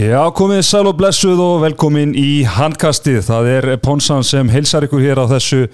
[0.00, 3.18] Já, komið sæl og blessuð og velkomin í handkastið.
[3.26, 5.66] Það er Ponsan sem heilsar ykkur hér á þessu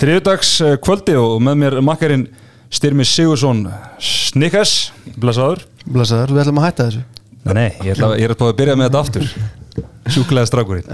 [0.00, 2.22] þriðdags kvöldi og með mér makkarinn
[2.72, 3.66] Styrmi Sigursson
[4.00, 4.72] Snikkes,
[5.20, 5.66] blessaður.
[5.84, 7.04] Blessaður, við ætlum að hætta þessu.
[7.50, 9.28] Nei, ég ætla, ég er að byrja með þetta aftur.
[10.16, 10.88] Súkulega strákurinn.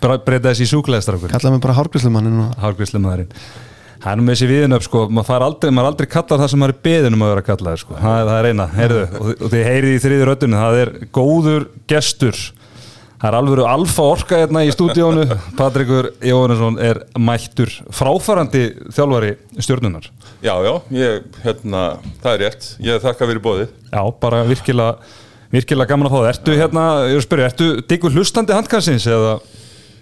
[0.00, 1.36] Breyta þessi í súkulega strákurinn.
[1.36, 3.36] Kallaði mig bara hárgríslumannin og...
[3.98, 6.60] Það er nú með þessi viðin upp sko, maður aldrei, maður aldrei kallar það sem
[6.62, 9.64] maður er beðinum að vera kallaði sko, það, það er eina, heyrðu, og, og þið
[9.66, 12.42] heyrið í þriði röttunni, það er góður gestur,
[13.18, 15.26] það er alveg alfa orka hérna í stúdíónu,
[15.58, 20.06] Patrikur Jóhannesson er mættur fráfærandi þjálfari stjórnunar.
[20.46, 21.84] Já, já, ég, hérna,
[22.22, 23.72] það er rétt, ég þakka fyrir bóðið.
[23.90, 25.16] Já, bara virkilega,
[25.50, 26.28] virkilega gaman að fá það.
[26.36, 29.40] Ertu hérna, ég er að spyrja, ertu diggur hlustandi handkansins eða...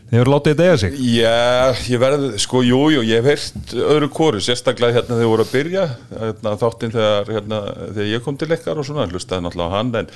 [0.06, 0.98] Þið hefur látið þetta eiga sig?
[1.02, 5.32] Já, ég verði, sko, jú, jú, ég hef heyrt öðru kóru, sérstaklega hérna þegar þið
[5.32, 7.58] voru að byrja, hérna, þáttinn þegar, hérna,
[7.88, 10.12] þegar ég kom til ykkar og svona, hlustaði náttúrulega á hann, en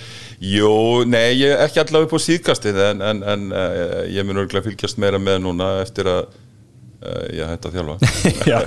[0.47, 0.70] jú,
[1.11, 4.69] nei, ég er ekki allavega upp á síðkastið, en, en, en uh, ég mun örgulega
[4.69, 8.15] fylgjast meira með núna eftir að uh, ég hætti að þjálfa.
[8.55, 8.61] Já,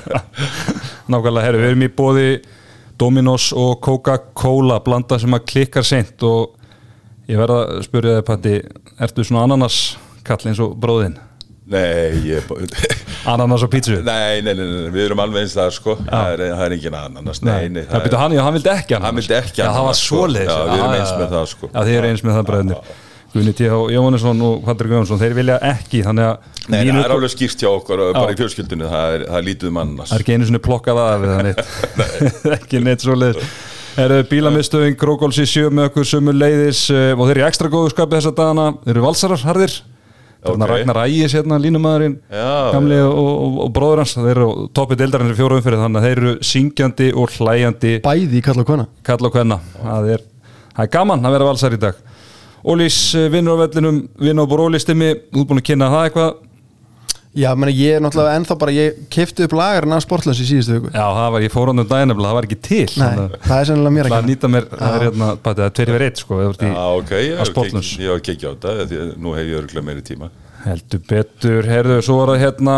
[1.08, 2.30] nákvæmlega, herru, við erum í bóði
[3.00, 6.60] Dominos og Coca-Cola, blanda sem að klikkar seint og
[7.32, 8.58] ég verða að spyrja þig, Patti,
[9.08, 9.86] ertu svona ananas
[10.28, 11.20] kall eins og bróðinn?
[11.74, 12.50] Nei, ég...
[13.34, 14.02] ananas og pítsu?
[14.04, 15.96] Nei, nei, nei, nei, við erum alveg eins það, sko.
[16.02, 17.86] Það er, það er engin ananas, nei, nei.
[17.88, 19.08] Það byrja hann, já, hann vildi ekki ananas.
[19.08, 19.72] Hann vildi ekki ananas.
[19.72, 20.10] Já, það var sko.
[20.10, 20.52] svoleiðis.
[20.52, 21.70] Já, við erum eins með það, sko.
[21.72, 22.94] Já, þið eru eins með það bræðinir.
[23.34, 23.70] Gunni T.
[23.96, 26.50] Jóhannesson og Patrik Jóhannesson, þeir vilja ekki, þannig að...
[26.68, 29.72] Nei, það er alveg skýrt hjá okkur, bara í fjölskyldinu, það er, það er lítið
[29.72, 30.12] um annars.
[30.12, 31.64] Það er ekki einu svona plokkað af þannig,
[32.60, 33.56] ekki neitt svoleiðis.
[34.04, 38.20] Er bílamistöðing Grókóls í sjö með okkur sömu leiðis og þeir eru ekstra góðu skapið
[38.20, 39.76] þessa dagana, þeir eru valsarar harðir
[40.44, 40.68] Okay.
[40.68, 42.18] Ragnar Ægis hérna, línumæðurinn
[42.74, 46.08] gamli og, og, og bróður hans þeir eru toppið deildarinn fyrir fjóru umfyrir þannig að
[46.08, 47.94] þeir eru syngjandi og hlæjandi.
[48.04, 50.26] Bæði í kalla og hvenna, það er,
[50.74, 52.02] það er gaman að vera valsar í dag.
[52.64, 52.98] Ólís
[53.32, 56.36] vinnur á vellinum, vinnur á Bórólistimi þú er búin að kynna það eitthvað
[57.34, 60.76] Já, meni, ég er náttúrulega ennþá bara ég kefti upp lagarinn af sportlans í síðustu
[60.78, 63.70] hugu Já, það var, ég fór ánum daginn það var ekki til Nei, það er
[63.70, 66.40] sennilega mér ekki Það nýta mér, það er hérna, það er tveir verið eitt sko,
[66.54, 70.30] Já, ok, ég hef ekki á þetta því nú hef ég örgulega meiri tíma.
[70.64, 72.78] Heldur betur, herðu, svo var það hérna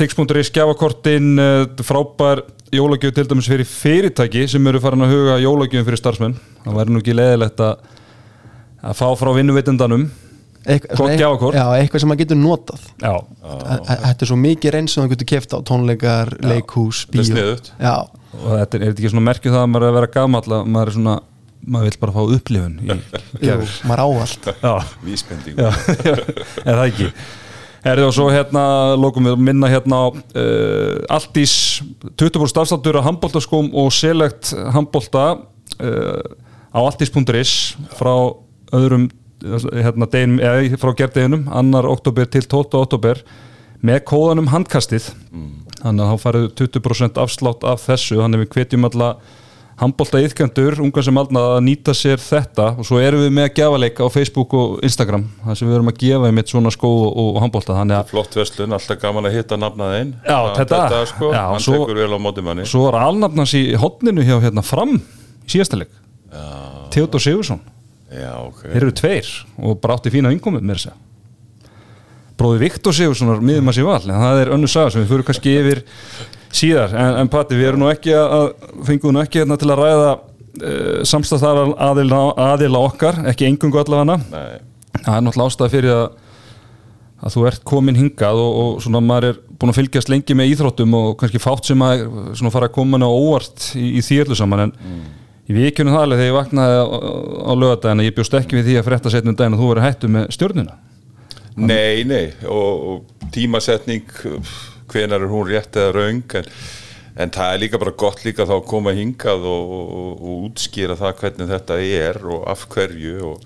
[0.00, 1.28] Tix.ri skjáfakortin
[1.84, 6.38] frábær jólagjöf til dæmis fyrir fyrirtæki sem eru farin að huga jólagjöfum fyrir starfsmenn.
[6.64, 7.84] Það væri nú ekki leðilegt að
[8.82, 10.08] að fá frá vinnuvitundanum
[10.66, 11.56] gjafakort.
[11.58, 12.86] Já, eitthvað sem maður getur notað.
[13.02, 13.14] Já.
[13.90, 17.30] Þetta er svo mikið reyns sem það getur kæft á tónleikar, leikhús, bíó Þetta er
[17.32, 17.96] sniðut Já.
[18.32, 20.44] Og þetta er, er þetta ekki svona merkju það að maður er að vera gamall
[20.46, 21.16] að maður er svona
[21.62, 22.96] maður vil bara fá upplifun í
[23.46, 23.56] Jú,
[23.86, 24.50] maður ávalt
[25.06, 25.62] Vísbending.
[26.66, 27.08] Er það ekki?
[27.82, 31.54] Er það svo hérna, lókum við að minna hérna á uh, Altís
[32.14, 35.24] 20% afstáttur af handbóltaskóm og select handbólta
[35.82, 36.22] uh,
[36.70, 38.14] á altís.is frá
[38.72, 39.10] öðrum
[39.42, 42.78] hérna, degin, eða frá gerðeginum annar oktober til 12.
[42.82, 43.22] oktober
[43.82, 45.10] með kóðanum handkastið.
[45.32, 45.52] Mm.
[45.82, 49.14] þannig að þá farið 20% afslátt af þessu, þannig við hvetjum alla
[49.80, 52.68] handbólta yðkendur, unga sem aldna að nýta sér þetta.
[52.78, 55.78] Og svo erum við með að gefa leika á Facebook og Instagram þar sem við
[55.78, 57.78] erum að gefa um eitt svona skó og handbólta
[58.12, 62.02] Flott vestlun, alltaf gaman að hitta nafnaðinn Já, þetta, þetta sko, já, hann svo, tekur
[62.04, 62.68] vel á móti manni.
[62.68, 65.94] Svo var alnafnans í hodninu hjá hérna fram í síðasta leik.
[66.92, 67.62] Theodor Sigursson
[68.12, 69.30] Já, ok Þeir eru tveir
[69.62, 71.00] og bara átti fína innkomið með þess að
[72.42, 75.26] Bróði Viktor Sigurssonar miðum að sé val, en það er önnu saga sem við fyrir
[75.28, 75.82] kannski yfir
[76.52, 78.46] síðar, en, en Patti, við erum nú ekki að
[78.88, 84.16] fengum nú ekki hérna til að ræða uh, samstæðar aðila, aðila okkar, ekki engungu allavega
[84.16, 84.58] Nei.
[84.96, 86.06] það er náttúrulega ástæði fyrir að
[87.22, 90.56] að þú ert komin hingað og, og svona maður er búin að fylgjast lengi með
[90.56, 92.02] íþróttum og kannski fátt sem að
[92.34, 95.04] svona fara að koma ná óvart í, í öllu saman en mm.
[95.52, 96.86] Ég vikjunum það alveg þegar ég vaknaði á,
[97.44, 100.08] á lögadagina, ég bjóst ekki við því að frétta setnum daginn að þú verið hættu
[100.14, 100.76] með stjórnuna.
[101.60, 104.14] Nei, nei, og, og tímasetning,
[104.88, 106.48] hvenar er hún rétt eða raung, en,
[107.20, 110.96] en það er líka bara gott líka þá að koma hingað og, og, og útskýra
[111.02, 113.44] það hvernig þetta er og af hverju og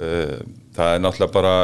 [0.00, 0.40] uh,
[0.78, 1.54] það er náttúrulega bara,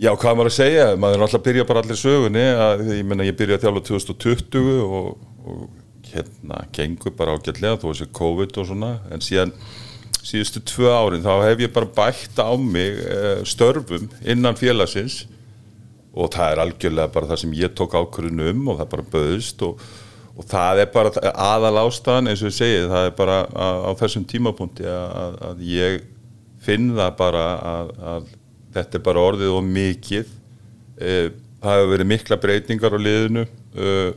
[0.00, 3.08] já hvað maður að segja, maður er náttúrulega að byrja bara allir sögunni, að, ég
[3.12, 5.80] menna ég byrja að þjála 2020 og
[6.14, 9.52] hérna gengur bara ágætlega þó þessi COVID og svona en síðan
[10.24, 15.24] síðustu tvö árin þá hef ég bara bætt á mig uh, störfum innan félagsins.
[16.14, 19.64] Og það er algjörlega bara það sem ég tók ákvörðun um og það bara böðist
[19.66, 19.80] og,
[20.38, 24.26] og það er bara aðal ástæðan eins og ég segi það er bara á þessum
[24.30, 26.04] tímapunkti að, að ég
[26.64, 28.30] finn það bara að, að
[28.78, 30.30] þetta er bara orðið og mikið.
[30.94, 31.26] Uh,
[31.58, 34.12] það hefur verið mikla breytingar á liðinu uh, Uh,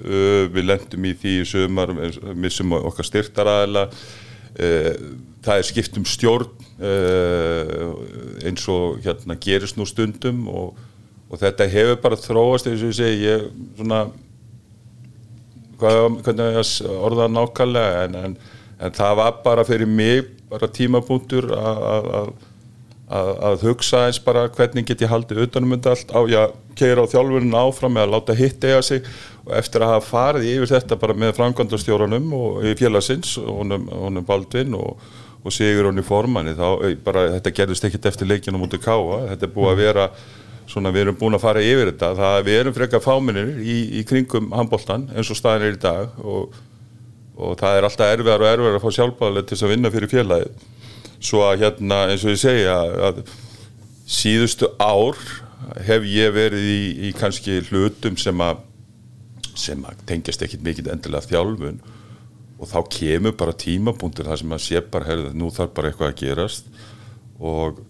[0.00, 1.92] við lendum í því í sömar
[2.38, 4.94] missum okkar styrtaræðila uh,
[5.44, 6.48] það er skipt um stjórn
[6.80, 7.92] uh,
[8.46, 10.80] eins og hérna gerist nú stundum og,
[11.30, 13.46] og þetta hefur bara þróast eins og ég segi ég
[13.78, 14.04] svona
[15.80, 18.36] hvernig ég að orða það nákvæmlega en, en,
[18.80, 22.10] en það var bara fyrir mig bara tímapunktur að,
[23.10, 26.12] að, að, hugsa eins bara hvernig get ég haldið utanum þetta allt.
[26.14, 29.08] Á að keira á þjálfurinn áfram eða láta hitt eiga sig.
[29.46, 34.26] Og eftir að hafa farið yfir þetta bara með framkvæmdastjóranum og í félagsins honum, honum
[34.28, 35.02] Baldvin og,
[35.42, 36.68] og Sigur honni formanni þá
[37.04, 40.08] bara þetta gerðist ekkit eftir leikinu mútið káa þetta er búið að vera
[40.70, 42.12] svona við erum búin að fara yfir þetta.
[42.20, 46.20] Það við erum frekar fáminir í, í kringum handbóltan eins og staðin er í dag
[46.22, 46.60] og,
[47.40, 50.68] og það er alltaf erfiðar og erfiðar að fá sjálfbáðileg til að vinna fyrir félagið
[51.20, 52.76] svo að hérna eins og ég segja
[53.10, 53.22] að
[54.10, 55.18] síðustu ár
[55.86, 58.66] hef ég verið í, í kannski hlutum sem að
[59.60, 61.80] sem að tengjast ekkit mikið endilega þjálfun.
[62.60, 66.12] Og þá kemur bara tímabúndir þar sem að sé bara, herðu, nú þarf bara eitthvað
[66.12, 66.70] að gerast.
[67.40, 67.80] Og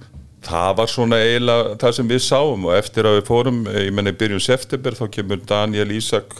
[0.46, 2.66] það var svona eiginlega það sem við sáum.
[2.68, 6.36] Og eftir að við fórum, ég menna í byrjun september þá kemur Daniel Ísak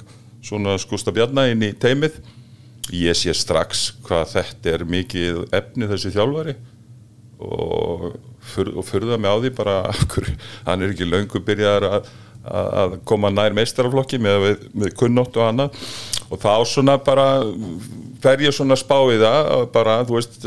[0.46, 2.20] svona skústa bjarna inn í teimið.
[2.96, 6.56] Ég sé strax hvað þetta er mikið efni þessi þjálfari
[7.40, 8.10] og,
[8.52, 9.78] fyr, og fyrða mig á því bara
[10.66, 12.10] hann er ekki löngu byrjaðar að
[12.40, 15.82] að koma nær meistaraflokki með, með kunnótt og annað.
[16.30, 17.26] Og þá svona bara
[18.22, 20.40] fer ég svona spá í það bara, þú veist,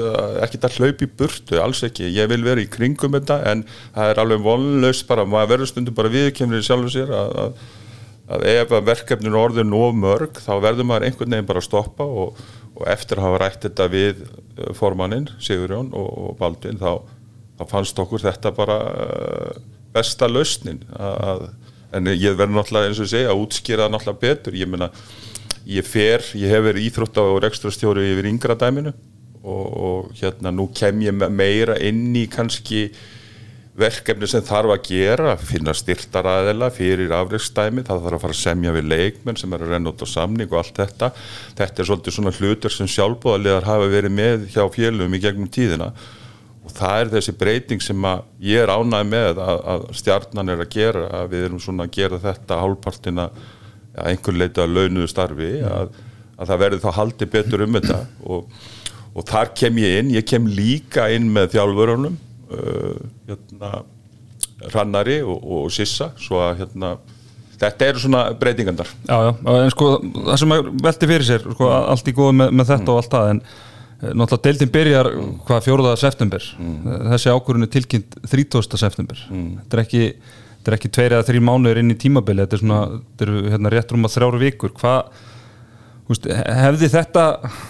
[0.46, 3.64] ekki það hlaup í burtu alls ekki, ég vil vera í kringum þetta en
[3.96, 7.64] það er alveg vonlaust bara maður verður stundum bara viðkemnir sjálfur sér að, að,
[8.38, 12.46] að ef verkefninu orður nóg mörg, þá verður maður einhvern veginn bara að stoppa og,
[12.84, 14.24] og eftir að hafa rætt þetta við
[14.78, 17.00] formannin Sigurjón og, og Baldvin þá,
[17.60, 18.80] þá fannst okkur þetta bara
[19.94, 21.48] besta lausnin að
[21.94, 24.58] en ég verður náttúrulega eins og segja að útskýra það náttúrulega betur.
[24.58, 24.90] Ég meina,
[25.70, 28.94] ég fer, ég hef verið íþrótt á rekstrastjóru yfir yngra dæminu
[29.44, 32.88] og, og hérna nú kem ég meira inn í kannski
[33.78, 38.74] verkefni sem þarf að gera finna styrtaræðila fyrir afreiksdæmi það þarf að fara að semja
[38.76, 41.10] við leikmenn sem er að renna út á samning og allt þetta.
[41.58, 45.88] Þetta er svolítið svona hlutur sem sjálfbóðarlegar hafa verið með hjá fjölum í gegnum tíðina.
[46.64, 48.06] Og það er þessi breyting sem
[48.46, 51.96] ég er ánæg með að, að stjarnan er að gera að við erum svona að
[51.98, 53.26] gera þetta hálfpartina
[53.94, 55.98] að einhver leita að launuðu starfi að,
[56.38, 57.98] að það verður þá haldi betur um þetta.
[58.30, 58.62] Og,
[59.18, 60.14] og þar kem ég inn.
[60.14, 63.74] Ég kem líka inn með þjálfurunum uh, hérna,
[64.74, 66.96] Rannari og, og Sissa svo að hérna
[67.64, 72.10] Þetta eru svona breytingandar Já, já, en sko það sem velti fyrir sér sko, allt
[72.10, 72.92] í góð með, með þetta mm.
[72.92, 73.44] og allt það en
[74.04, 75.08] Náttúrulega deildin byrjar
[75.48, 76.96] hvað fjóruða september mm.
[77.14, 78.66] þessi ákvörðun er tilkynnt 30.
[78.82, 79.46] september mm.
[79.62, 80.02] þetta er ekki,
[80.76, 83.94] ekki tveir eða þrjí mánuður inn í tímabili þetta er svona, þetta eru hérna, rétt
[83.96, 85.24] rúm að þrjáru vikur hvað
[86.12, 87.22] Úst, hefði þetta,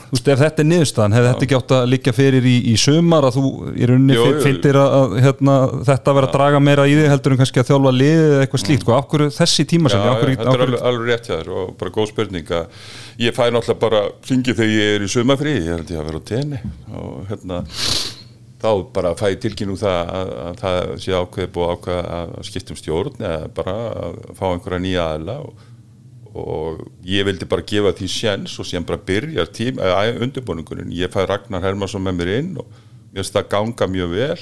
[0.10, 3.28] úst, ef þetta er niðurstaðan hefði þetta ekki átt að líka fyrir í, í sömar
[3.28, 7.36] að þú í rauninni fylgir að hérna, þetta verður að draga meira í þig heldur
[7.36, 8.96] en kannski að þjálfa liðið eða eitthvað slíkt, mm.
[8.98, 12.10] af hverju þessi tíma sem Þetta er alveg, alveg rétt hjá þér og bara góð
[12.10, 12.90] spurning að
[13.22, 16.24] ég fæ náttúrulega bara fingið þegar ég er í sömafrí, ég held ég að vera
[16.26, 16.64] á tenni
[17.04, 17.60] og hérna
[18.64, 22.82] þá bara fæ ég tilkynnu það að, að það sé ákveð búið ákveð að skiptum
[22.82, 25.70] stjórn eða bara að fá einhverja nýja aðla og
[26.34, 29.46] og ég vildi bara gefa því sjens og sem bara byrja
[30.18, 32.70] undirbúningunin, ég fæði Ragnar Hermansson með mér inn og
[33.14, 34.40] mér finnst það ganga mjög vel.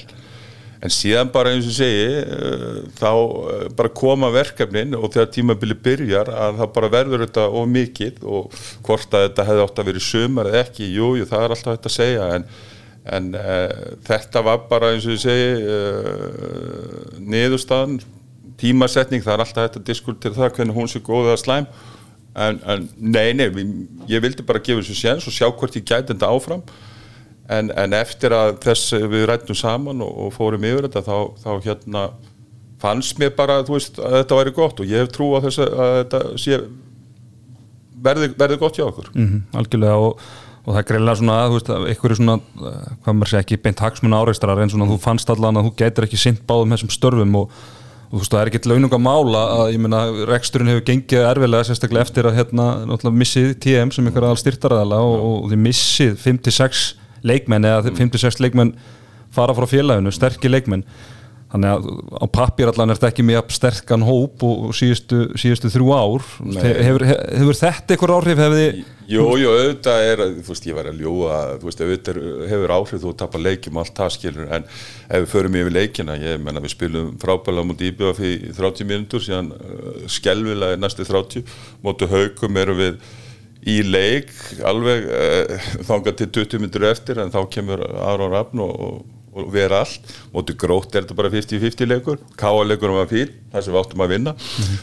[0.82, 5.76] En síðan bara eins og segi uh, þá uh, bara koma verkefnin og þegar tímabili
[5.78, 9.90] byrjar að það bara verður þetta of mikið og hvort að þetta hefði átt að
[9.92, 12.26] vera sömur eða ekki, jújú jú, það er alltaf þetta að segja.
[12.38, 12.48] En,
[13.18, 15.54] en uh, þetta var bara eins og segi
[17.30, 18.00] niðurstaðan
[18.62, 21.68] tímasetning, það er alltaf þetta diskutir það hvernig hún sé góð eða slæm.
[22.32, 23.50] En, en nei, nei,
[24.08, 26.62] ég vildi bara gefa þessu séns og sjá hvort ég gæti þetta áfram.
[27.52, 31.50] En, en eftir að þess við rættum saman og, og fórum yfir þetta þá, þá
[31.66, 32.04] hérna
[32.82, 35.92] fannst mér bara veist, að þetta væri gott og ég hef trú á þess að
[35.98, 36.62] þetta sé
[38.02, 39.10] verði, verði gott hjá okkur.
[39.14, 40.24] Mm -hmm, Algjörlega og,
[40.64, 42.38] og það greiðlega svona að þú veist er svona,
[43.04, 46.08] hvað maður segja ekki beint hagsmun áreistrar en svona þú fannst allan að þú gætir
[46.08, 47.50] ekki sint báðum þessum störfum og
[48.12, 51.22] og þú veist það er ekkert launung að mála að ég menna reksturinn hefur gengið
[51.30, 56.12] erfilega sérstaklega eftir að hérna missið TM sem ykkur aðal styrtaræðala og, og þið missið
[56.20, 56.82] 5-6
[57.24, 58.74] leikmenn eða 5-6 leikmenn
[59.32, 60.84] fara frá félaginu, sterkir leikmenn
[61.52, 61.86] þannig að
[62.18, 66.26] á pappir allan er þetta ekki mjög sterkan hóp og síðustu, síðustu þrjú ár.
[66.58, 68.42] Hefur, hefur þetta einhver áhrif?
[68.42, 68.66] Hefði
[69.12, 72.18] Jú, jú, auðvitað er þú veist, ég var að ljúa, þú veist, auðvitað
[72.48, 76.38] hefur áhrif þú tapar leikjum allt það skilur en ef við förum yfir leikina, ég
[76.42, 81.44] menna við spilum frábæla mútið íbjöða fyrir 30 mínútur síðan uh, skelvilega næstu 30
[81.84, 83.10] mútið haugum eru við
[83.68, 84.30] í leik
[84.70, 89.02] alveg uh, þangað til 20 minnur eftir en þá kemur Aron Rafn og,
[89.32, 90.14] og, vera allt.
[90.32, 92.22] Móti grótt er þetta bara 50-50 leikur.
[92.40, 94.34] Káaleikur var fín, það sem við áttum að vinna.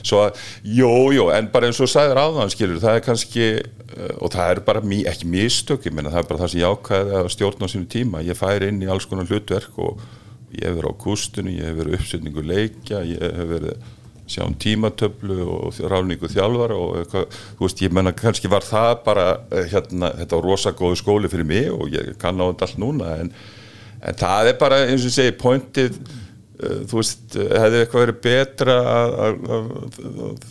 [0.02, 0.40] Svo að,
[0.80, 4.56] jú, jú, en bara eins og sæður áðan, skilur, það er kannski uh, og það
[4.56, 7.32] er bara mý, ekki mistök ég meina, það er bara það sem ég ákvæði að
[7.36, 10.02] stjórna á sínu tíma, ég færi inn í alls konar hlutverk og
[10.56, 13.88] ég hef verið á kústunni ég hef verið uppsetningu leikja ég hef verið
[14.30, 18.92] sjá um tímatöflu og ráningu þjálfara og eitthvað, þú veist, ég menna kannski var það
[19.08, 22.68] bara eh, hérna, þetta var rosa góðu skóli fyrir mig og ég kann á þetta
[22.68, 23.32] allt núna en,
[24.00, 26.00] en það er bara eins og segi pointið,
[26.60, 29.70] uh, þú veist hefði eitthvað verið betra að, að, að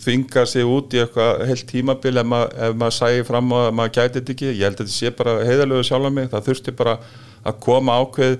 [0.05, 3.97] þvinga sig út í eitthvað heilt tímabil ef, mað, ef maður sæði fram að maður
[3.97, 6.77] gæti þetta ekki ég held að þetta sé bara heiðalögu sjálf á mig það þurfti
[6.79, 6.97] bara
[7.39, 8.39] að koma ákveð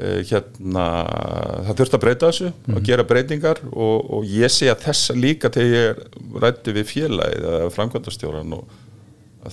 [0.00, 0.84] Uh, hérna,
[1.66, 2.76] það þurft að breyta þessu mm.
[2.78, 7.48] og gera breytingar og, og ég sé að þessa líka þegar ég rætti við félagið
[7.50, 8.70] eða framkvæmdastjóran og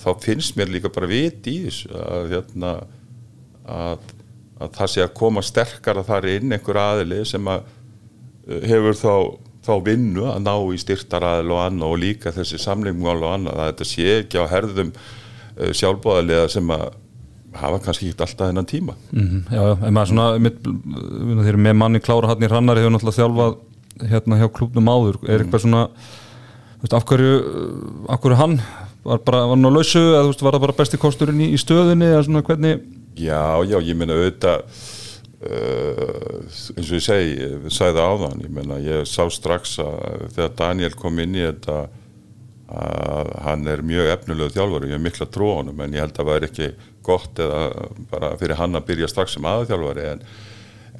[0.00, 2.70] þá finnst mér líka bara vit í þessu að, hérna,
[3.68, 4.06] að,
[4.58, 7.66] að það sé að koma sterkara þar inn einhver aðili sem að
[8.48, 9.14] uh, hefur þá,
[9.66, 13.60] þá vinnu að ná í styrtar aðil og annað og líka þessi samlingmál og annað
[13.60, 16.88] að þetta sé ekki á herðum uh, sjálfbóðarlega sem að
[17.58, 18.94] hafa kannski ekki alltaf þennan tíma.
[19.10, 20.58] Mm -hmm, Já, en maður svona með,
[21.46, 23.56] þeir með manni klára hann í Rannari hefur náttúrulega þjálfað
[24.10, 25.16] hérna hjá klubnum áður.
[25.26, 25.88] Er eitthvað svona
[26.82, 27.38] veist, af, hverju,
[28.08, 28.60] af hverju hann
[29.04, 31.58] var bara var hann á lausu eða veist, var það bara besti kosturinn í, í
[31.58, 32.84] stöðunni eða svona hvernig
[33.18, 34.64] Já, já, ég meina auðvitað
[35.42, 36.42] uh,
[36.76, 40.94] eins og ég segi við sæði áðan, ég meina ég sá strax að þegar Daniel
[40.98, 41.86] kom inn í þetta
[42.68, 46.28] að hann er mjög efnulegu þjálfari, ég er mikla hann en ég held að það
[46.28, 46.68] væri ekki
[47.02, 50.22] gott eða bara fyrir hann að byrja strax sem aðþjálfari en,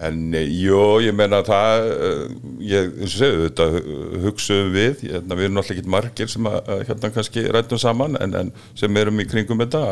[0.09, 1.91] en jú, ég menna það
[2.65, 3.69] ég, eins og segju, þetta
[4.25, 8.37] hugsaðum við, hérna, við erum náttúrulega ekki margir sem að, hérna kannski rættum saman en,
[8.41, 9.85] en sem erum í kringum þetta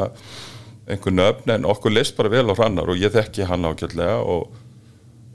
[0.87, 4.55] einhvern öfn, en okkur leist bara vel á hrannar og ég þekki hann ákveðlega og,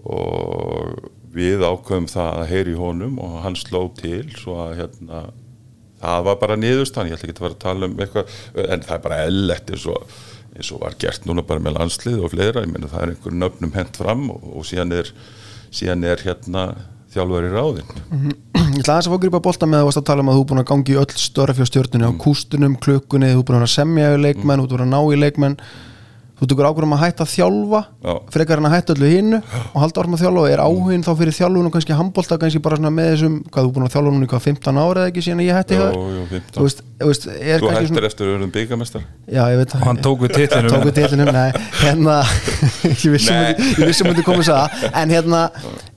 [0.08, 5.26] og við ákveðum það að heyri honum og hann sló til svo að hérna
[6.02, 8.96] það var bara niðurstann, ég ætla ekki að vera að tala um eitthvað, en það
[8.96, 10.16] er bara ellett eins og,
[10.56, 13.38] eins og var gert núna bara með landslið og fleira, ég menna það er einhver
[13.44, 15.12] nöfnum hent fram og, og síðan er
[15.72, 16.66] síðan er hérna
[17.14, 18.40] þjálfur í ráðin mm -hmm.
[18.72, 20.30] Ég ætla að þess að fá gripa bólta með að þú varst að tala um
[20.32, 22.12] að þú er búin að gangi öll störfi á stjórnunni mm.
[22.16, 25.00] á kústunum, klukkunni, þú er búin að semja í leikmenn, þú er búin að ná
[25.12, 25.58] í leikmenn
[26.42, 28.14] þú tekur ákveðum að hætta að þjálfa Já.
[28.34, 31.36] frekar en að hætta öllu hinnu og halda árum að þjálfa, er áhugin þá fyrir
[31.38, 34.32] þjálfun og kannski handbólta kannski bara með þessum hvað þú búin að þjálfa núna í
[34.32, 36.56] hvað 15 ára eða ekki síðan ég hætti það jú, 15.
[36.58, 39.86] þú veist, þú veist, er Þú hættir eftir að verðum byggamestar Já, ég veit og
[39.86, 41.52] hann tók við titlinum tóku titlinum, nei.
[41.84, 42.18] Hérna,
[43.06, 45.44] ég vissum að þið komið það en hérna,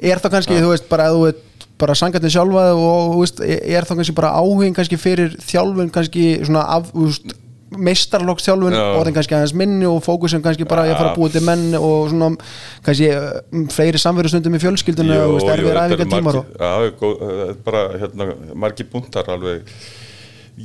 [0.04, 1.42] er þá kannski, þú veist, bara þú veit
[1.80, 6.26] bara sangatni sjálfa og þú veist, er þá kannski bara áhugin kannski fyrir þjálfun kannski
[6.44, 7.34] svona af, þú veist
[7.78, 8.84] meistarlokks þjálfun Já.
[8.84, 11.66] og það kannski aðeins minni og fókusin kannski bara að fara að búa til menn
[11.78, 12.30] og svona
[12.86, 18.30] kannski um, fleiri samverðustundum í fjölskyldunum og veist, erfið ræðingar tímar Já, er bara hérna,
[18.64, 19.68] margir búntar alveg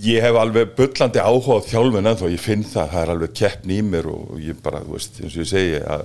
[0.05, 3.35] ég hef alveg bullandi áhuga á þjálfun en þó ég finn það, það er alveg
[3.41, 6.03] keppn í mér og ég bara, þú veist, eins og ég segi að,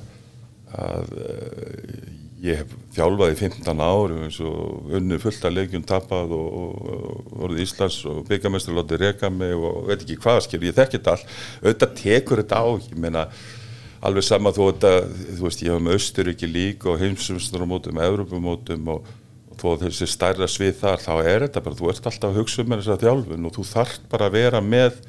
[0.80, 6.34] að eh, ég hef þjálfað í 15 árum eins og unni fullt af leikjum tapað
[6.36, 6.88] og,
[7.32, 11.14] voruð Íslands og byggamestri lótið reka mig og veit ekki hvað skil, ég þekki þetta
[11.14, 11.24] all
[11.64, 13.26] auðvitað tekur þetta á, ég meina
[14.04, 14.92] alveg sama þú þetta,
[15.38, 19.08] þú veist, ég hef með Östuríki líka og heimsumstunarmótum Evropamótum og,
[19.48, 22.64] og þó þessi stærra svið þar, þá er þetta bara þú ert alltaf að hugsa
[22.64, 25.00] um þess að þjálfun og þú þarft bara að vera með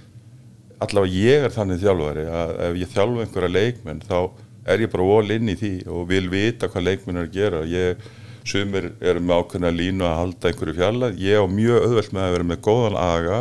[0.85, 4.19] allavega ég er þannig þjálfari að ef ég þjálfu einhverja leikmenn þá
[4.65, 7.61] er ég bara all inn í því og vil vita hvað leikmenn að gera?
[7.69, 8.01] Ég,
[8.45, 12.35] sumir eru með ákveðna línu að halda einhverju fjalla, ég á mjög auðvelt með að
[12.35, 13.39] vera með góðan aga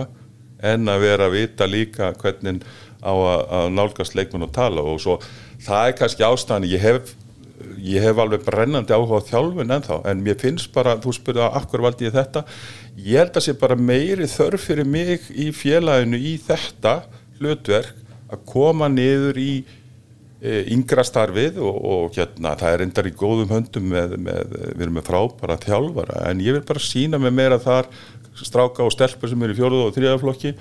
[0.65, 2.63] en að vera að vita líka hvernig
[3.05, 4.85] á að, að nálgast leikmenn og tala.
[4.85, 5.19] Og svo
[5.65, 7.13] það er kannski ástæðan ég hef,
[7.85, 11.61] ég hef alveg brennandi áhuga á þjálfun ennþá en mér finnst bara, þú spurði að
[11.61, 12.45] akkur valdi ég þetta?
[12.97, 17.03] Ég held að sé bara meiri þörf fyrir mig í félaginu í þetta
[17.41, 18.01] hlutverk
[18.33, 19.53] að koma niður í
[20.43, 24.99] yngra starfið og, og hérna það er endar í góðum höndum með, með, við erum
[24.99, 27.89] með frábæra þjálfara en ég vil bara sína mig meira þar
[28.35, 30.53] stráka og stelpur sem eru í fjóruð og þriðaflokki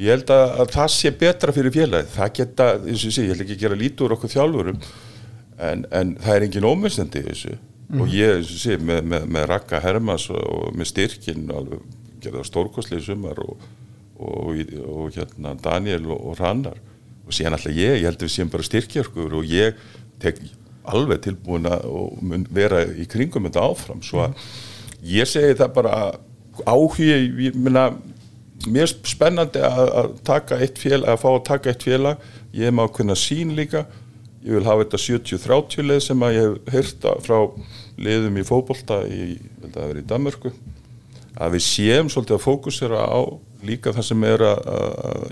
[0.00, 3.24] ég held að, að það sé betra fyrir félagið, það geta eins og ég sé,
[3.26, 4.78] ég ætla ekki að gera lítið úr okkur þjálfurum
[5.60, 7.56] en, en það er engin ómestandi þessu.
[8.00, 11.50] Og ég, eins og ég sé, með, með, með Raka Hermas og, og með styrkin
[11.52, 11.82] alveg
[12.22, 13.66] gerða stórkostlið sumar og,
[14.20, 16.78] og, og hérna Daniel og Rannar
[17.30, 19.78] og síðan alltaf ég, ég held að við séum bara styrkjarkur og ég
[20.20, 20.40] tek
[20.90, 21.86] alveg tilbúin að
[22.50, 24.02] vera í kringum þetta áfram.
[24.02, 24.40] Svo að
[25.06, 26.00] ég segi það bara
[26.66, 27.10] áhugi,
[27.46, 27.92] ég minna
[28.66, 32.26] mér er spennandi að, taka eitt félag, að fá að taka eitt félag.
[32.52, 33.86] Ég hef maður kunna sín líka.
[34.40, 37.38] Ég vil hafa þetta 70-30 leið sem að ég hef heyrt frá
[38.00, 39.36] liðum í fótbolta í,
[39.68, 40.52] það veri í Danmörku
[41.40, 43.20] að við séum svolítið að fókusera á
[43.66, 45.24] líka það sem er að, að,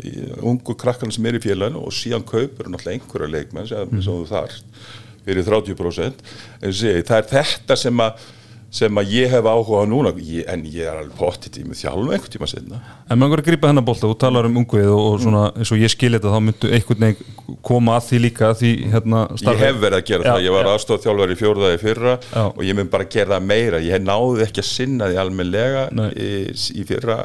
[0.51, 4.03] ungu krakkarna sem er í félaginu og síðan kaupur náttúrulega einhverja leikmenn sem, mm.
[4.05, 4.83] sem þú þarft
[5.29, 6.27] fyrir 30%
[6.65, 8.27] en það er þetta sem að
[8.71, 10.13] sem að ég hef áhuga á núna.
[10.19, 13.43] Ég, en ég er alveg pottit í mig þjálfum einhvern tíma senna En maður er
[13.43, 16.19] að grípa hennar bólta, þú talar um ungvið og, og svona eins og ég skilja
[16.19, 17.25] þetta þá myndu einhvern veginn
[17.65, 19.57] koma að því líka því hérna starfi.
[19.57, 22.43] Ég hef verið að gera já, það, ég var aðstofað þjálfur í fjórðaði fyrra já.
[22.45, 25.83] og ég mynd bara að gera það meira, ég náði ekki að sinna því almenlega
[26.13, 27.17] í, í fyrra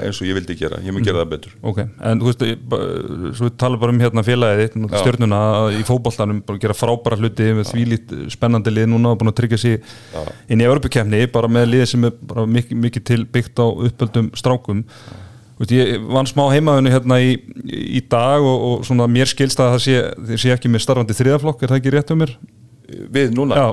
[0.00, 1.54] eins og ég vildi gera, ég mynd gera það betur.
[1.62, 1.78] Ok,
[2.10, 2.42] en þú veist,
[3.38, 4.62] svo við tala bara um hérna félagið,
[10.64, 12.32] í fókbóltanum, bara með þvílít spennandi lið núna og búin að tryggja sér inn í
[12.34, 14.84] Europakefni bara með lið sem er mikið, mikið til byggt á uppöldum strákum
[15.70, 17.34] ég vann smá heimaðunni hérna í,
[17.70, 19.96] í dag og, og svona mér skilst að það sé,
[20.42, 22.32] sé ekki með starfandi þriðaflokk, er það ekki rétt um mér?
[23.14, 23.56] Við núna?
[23.56, 23.68] Já.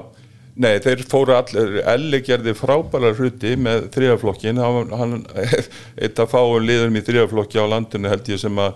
[0.62, 5.22] Nei, þeir fóru allir, Elli gerði frábæra hruti með þriðaflokkin hann,
[6.02, 8.76] eitt að fáum liðum í þriðaflokki á landinu held ég sem að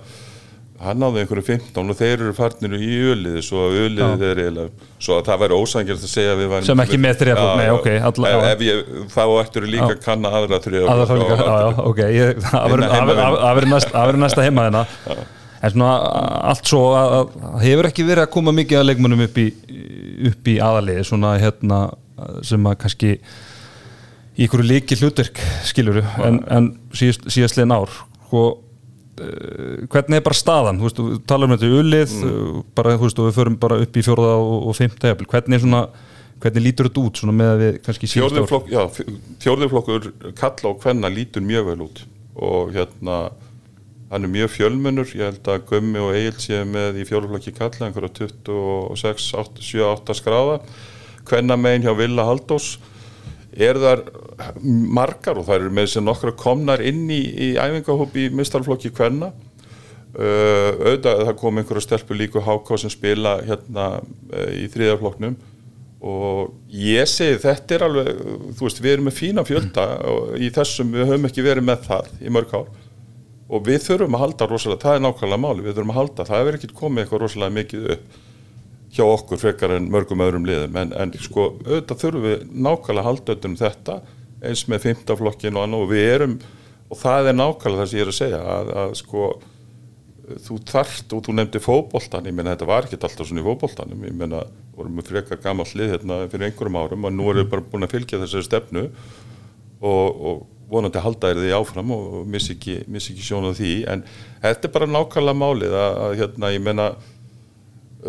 [0.84, 4.90] hann náði einhverju 15 og þeir eru farnir í öliði svo að öliði er eiginlega
[5.06, 8.32] svo að það væri ósangjast að segja við sem ekki með þrjaflokk, nei ok alla,
[8.32, 8.82] ef, ef ég,
[9.14, 12.02] þá ættur líka að kanna aðra þrjaflokk ok,
[12.44, 12.68] það
[13.56, 15.24] verður næsta heima þennan
[15.66, 15.94] en svona
[16.52, 19.48] allt svo að, að hefur ekki verið að koma mikið að leikmunum upp í,
[20.52, 21.80] í aðaliði svona hérna
[22.46, 23.16] sem að kannski
[24.36, 27.92] í ykkur líki hlutverk skiluru en, en síðast, síðastlegin ár.
[28.28, 28.65] Sko Eh,
[29.16, 32.58] hvernig er bara staðan, þú veist, við talum um þetta ullið, mm.
[32.76, 35.58] bara, þú veist, og við förum bara upp í fjórða og, og fymta hefl, hvernig
[35.58, 35.82] er svona,
[36.44, 38.68] hvernig lítur þetta út svona með að við kannski síðust ár?
[38.74, 38.82] Já,
[39.46, 42.02] fjórðurflokkur kalla og hvenna lítur mjög vel út.
[42.36, 43.20] Og hérna,
[44.12, 47.88] hann er mjög fjölmunur, ég held að Gummi og Egil séu með í fjórðurflokki kalla
[47.88, 49.32] einhverja 26,
[49.64, 50.60] 7-8 skráða,
[51.30, 52.76] hvenna megin hjá Villa Haldós
[53.56, 54.04] er þar
[54.66, 59.32] margar og það eru með þessi nokkra komnar inn í, í æfingahópi í mistarflokki hverna
[59.32, 65.38] uh, auðvitað það kom einhverja stelpu líku háká sem spila hérna uh, í þriðarflokknum
[66.06, 68.10] og ég segi þetta er alveg
[68.58, 71.88] þú veist við erum með fína fjölda og í þessum við höfum ekki verið með
[71.88, 72.68] það í mörg ár.
[73.46, 76.40] Og við þurfum að halda rosalega, það er nákvæmlega máli, við þurfum að halda það
[76.42, 78.22] hefur ekki komið eitthvað rosalega mikið upp
[78.96, 80.78] hjá okkur frekar en mörgum öðrum liðum.
[80.82, 83.98] En, en sko auðvitað þurfum við nákvæmlega að halda auðvitað um þetta
[84.46, 86.38] eins með fymtaflokkin og annað og við erum
[86.86, 89.28] og það er nákvæmlega það sem ég er að segja að, að sko
[90.46, 94.06] þú þart og þú nefndi fókbóltan ég menna þetta var ekki alltaf svona í fókbóltanum
[94.08, 94.42] ég menna
[94.76, 97.86] vorum við frekar gammal lið hérna fyrir einhverjum árum og nú erum við bara búin
[97.86, 98.86] að fylgja þessari stefnu
[99.86, 103.74] og, og vonandi halda er því áfram og missi ekki, ekki sjónað því.
[103.92, 104.04] En
[104.42, 106.88] þetta er bara nákvæmlega málið að, að hérna ég menna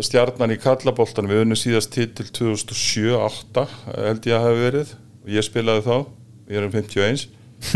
[0.05, 4.93] stjarnan í Kallaboltan við unnum síðast til til 2007-08 held ég að hafa verið.
[5.25, 5.95] Og ég spilaði þá,
[6.51, 7.25] ég er um 51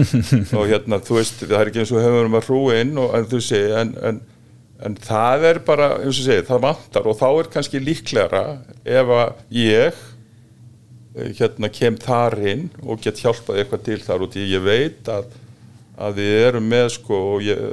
[0.59, 3.25] og hérna þú veist það er ekki eins og hefur að hrúi inn og, en
[3.31, 4.19] þú segi en, en,
[4.85, 7.09] en það er bara, eins og segi, það vantar.
[7.09, 8.45] Og þá er kannski líklæra
[8.85, 10.01] ef að ég
[11.17, 15.33] eh, hérna kem þar inn og get hjálpað eitthvað til þar og ég veit að,
[15.97, 17.69] að við erum með sko og ég,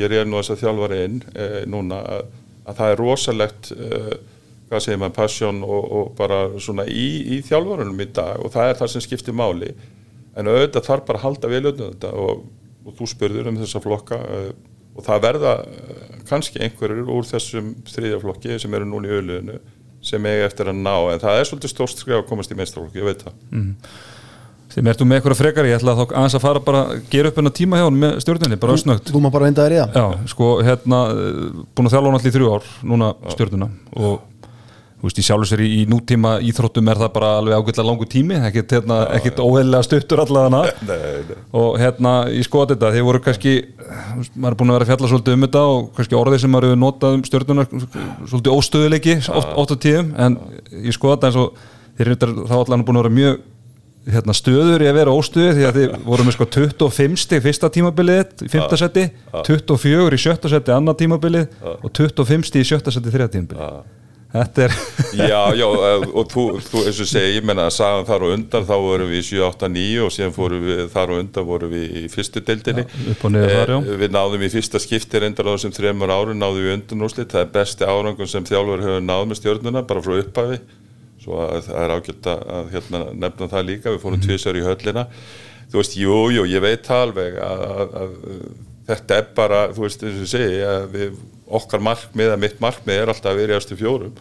[0.00, 2.30] ég er nú þess að þjálfara inn e, núna að
[2.70, 4.12] að það er rosalegt uh,
[4.70, 8.70] hvað segir maður, passion og, og bara svona í, í þjálfurunum í dag og það
[8.70, 9.72] er það sem skiptir máli.
[10.38, 12.44] En auðvitað þarf bara að halda vel auðvitað þetta og,
[12.86, 14.52] og þú spurður um þessa flokka uh,
[14.94, 19.58] og það verða uh, kannski einhverjur úr þessum þriðjaflokki sem eru núna í auðliðinu
[20.06, 20.94] sem er eftir að ná.
[21.12, 23.42] En það er svolítið stórst skrif að komast í meistraflokki, ég veit það.
[23.50, 23.74] Mm.
[24.70, 27.30] Þeim ertu með eitthvað frekar, ég ætla að þá aðeins að fara bara að gera
[27.32, 29.10] upp enna tíma hjá hann með stjórnunni, bara össnögt.
[29.10, 29.96] Þú má bara vinda þér í það.
[29.98, 31.00] Já, sko, hérna,
[31.74, 34.20] búin að þjálfa hann allir í þrjú ár, núna stjórnuna og
[35.00, 37.88] þú veist, í sjálf og sér í, í nútíma íþróttum er það bara alveg ágætlega
[37.88, 40.60] langu tími, ekkert, hérna, ekkert óheililega stuttur allavega
[41.62, 43.54] og hérna, ég skoða þetta, þeir voru kannski,
[44.34, 46.68] maður er búin að vera að fjalla svolítið um þetta og kannski orðið sem maður
[46.68, 47.66] hefur notað um stjórnuna,
[48.28, 50.36] svolítið óstöðuleiki oft, oft á tíum, en
[50.76, 51.64] ég skoða þetta eins og
[51.96, 53.40] þeir eru þá allavega búin að vera mjög
[54.14, 57.70] hérna, stöður í að vera óstöðu því að þið voru með sko 25 stig fyrsta
[57.74, 59.06] tímabilið í fymta seti,
[59.46, 63.96] 24 í sjötta seti annar tímabilið og 25 stig í sjötta seti þriða tímabilið.
[64.30, 64.74] Þetta er
[65.18, 68.66] Já, já, eh, og þú, þú eins og segi, ég menna sagðan þar og undan
[68.68, 71.72] þá vorum við í 7, 8, 9 og síðan fórum við þar og undan vorum
[71.74, 72.84] við í fyrstu deildinni.
[72.86, 76.76] Ja, þar, eh, Við náðum í fyrsta skipti reyndar á þessum þreymur árum náðum við
[76.76, 80.60] undan úrslit, það er besti árangun sem þjálfur hefur náð með stjórnuna, bara frá upphafi
[81.20, 84.28] svo að það er ágætt að hérna, nefna það líka, við fórum mm -hmm.
[84.30, 85.06] tvísar í höllina
[85.70, 88.18] þú veist, jú, jú, ég veit alveg að, að, að
[88.90, 91.22] þetta er bara, þú veist, eins og ég segi að við,
[91.60, 94.20] okkar markmið, að mitt markmið er alltaf að vera í eftir fjórum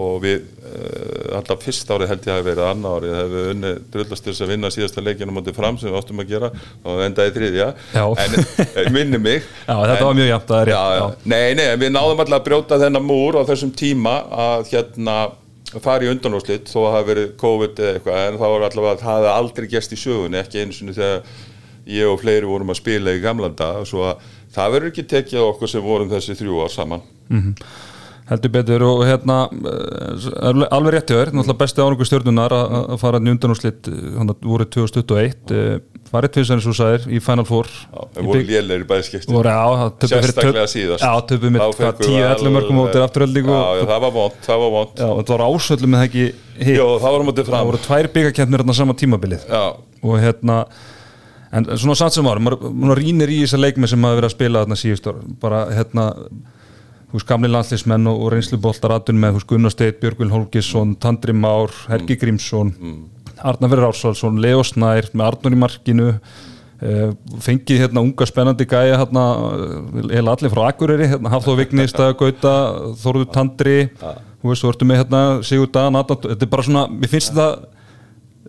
[0.00, 3.72] og við, uh, alltaf fyrst árið held ég að verið annar árið, þegar við unni
[3.92, 6.50] drullast til þess að vinna síðasta leikinu mútið fram sem við áttum að gera
[6.86, 7.66] og endaði þriðja
[7.96, 8.04] Já.
[8.22, 11.26] en eh, minni mig Já, þetta En- var mjög jafnt, það er rétt.
[11.34, 14.16] Nei, nei, við náðum alltaf að brjóta þennan múr á þessum tíma
[14.46, 15.18] að hérna
[15.78, 18.92] fara í undanúrslit þó að það hafi verið COVID eða eitthvað en þá var allavega
[18.94, 21.22] að það hafði aldrei gest í sögunni ekki einu sinni þegar
[21.90, 25.44] ég og fleiri vorum að spila í gamla dag svo að það verður ekki tekið
[25.46, 27.06] á okkur sem vorum þessi þrjú ár saman
[28.30, 33.30] heldur betur og hérna eh, alveg rétti verð, náttúrulega besti árangur stjórnunar að fara inn
[33.30, 37.68] í undanúrslit hann voru 2021 eh, farið tvisar eins og sæðir í Final Four.
[38.90, 41.04] Bæðskipti voru á, það töpuðu fyrir Sérstaklega síðast.
[41.04, 43.58] já, fengum við 10-11 mörgum mótir afturöldingu
[43.90, 44.72] það var vond, það var
[45.10, 46.24] og var ásöldum með það ekki
[46.60, 46.80] hitt.
[46.80, 49.46] Það var á það voru tvær byggakefnir þarna sama tímabilið.
[50.00, 50.64] Og hérna
[51.50, 54.64] en svona samt sem árum, maður, rínir í þessa leikmi sem maður verið að spila
[54.64, 56.06] þarna síðust ára bara hérna
[57.12, 61.74] veist, gamli landslismenn og, og reynsluboltar atun með veist, Gunnar Steit, Björgvin Holgesson Tandri Már,
[61.90, 62.72] Helgi Grímsson
[63.40, 67.10] Arnar Verður Ársvaldsson, Leo Snær með Arnur í markinu uh,
[67.44, 69.26] fengið hérna unga spennandi gæja hérna,
[70.12, 72.54] heila allir frá Akureyri hérna, Hafþó Vigni, Stæða Gauta
[73.00, 77.12] Þorður Tandri, þú veist, þú ertu með hérna Sigur Adam, þetta er bara svona mér
[77.12, 77.78] finnst þetta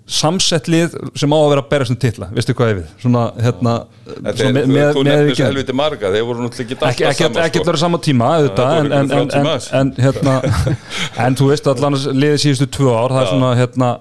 [0.10, 3.26] samsett lið sem á að vera að berja sem titla veistu hvað ég við, svona
[3.38, 3.74] hérna
[4.12, 7.62] svona þeir, þú nefnir ekki- helviti marga, þeir voru náttúrulega ekki ekki, ekki, saman, ekki
[7.62, 7.68] sko.
[7.70, 10.34] verið sama tíma auðvitað, en, en, en, ykkur 30 en, hérna,
[11.28, 13.92] en þú veist allan liðið síðustu tvö ár það er svona hérna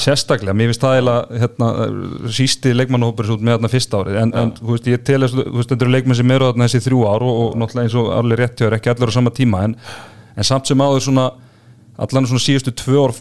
[0.00, 1.68] sérstaklega, mér finnst það eiginlega hérna,
[2.38, 5.56] sísti leikmannahópur svo með hérna fyrsta árið en, en þú veist, ég tel þess, þú
[5.58, 8.12] veist, þetta eru leikmenn sem eru þarna þessi þrjú ár og, og náttúrulega eins og
[8.14, 9.74] allir rétt hjá er ekki allir á sama tíma en,
[10.38, 11.26] en samt sem áður svona
[12.00, 13.16] allan svona síðustu tvö ár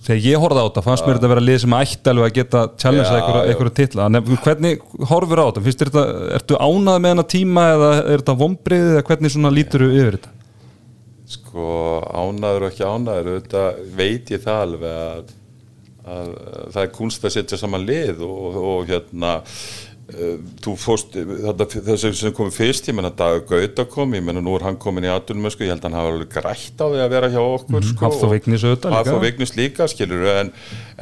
[0.00, 2.36] þegar ég horfði á þetta, fannst mér þetta að vera lið sem ætti alveg að
[2.38, 3.52] geta challenge Já, einhverja, já.
[3.52, 6.04] einhverja titla, en hvernig horfur á þetta, finnst þér þetta,
[6.38, 10.16] ertu ánað með hennar tíma eða er þetta vombriðið eða hvernig svona lítur þú yfir
[10.18, 10.36] þetta?
[11.30, 11.66] sko
[12.10, 15.28] ánaður og ekki ánaður auðvitað veit ég það alveg að,
[16.16, 16.32] að
[16.74, 19.36] það er kunst að setja saman lið og, og hérna
[20.64, 24.54] þú fórst þetta, þessi sem kom fyrst, ég menna Dagur Gauta kom ég menna nú
[24.56, 27.02] er hann komin í atunum sko, ég held að hann hafa alveg grætt á því
[27.04, 28.10] að vera hjá okkur sko,
[28.94, 29.88] Hafþór Vignis líka.
[29.90, 30.52] Skilur en,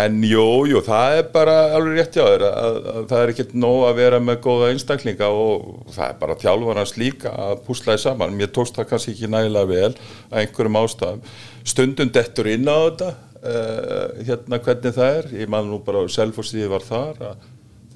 [0.05, 3.55] en jú, jú, það er bara alveg rétt þér að, að, að það er ekkert
[3.65, 8.37] nóg að vera með góða einstaklinga og það er bara þjálfarans líka að púslaði saman,
[8.39, 11.25] mér tókst það kannski ekki nægilega vel að einhverjum ástæðum.
[11.69, 15.31] Stundum dettur inn á þetta uh, hérna hvernig það er.
[15.43, 17.47] Ég man nú bara selfostíði var þar að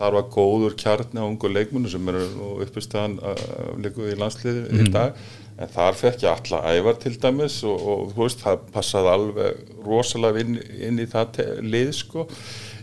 [0.03, 2.27] þar var góður kjarni á ungu leikmunum sem eru
[2.65, 5.15] uppistæðan uh, líku í landsliði í dag.
[5.62, 9.73] En þar fekk ég alla ævar til dæmis og, og þú veist, það passaði alveg
[9.85, 12.27] rosalega inn, inn í það lið sko.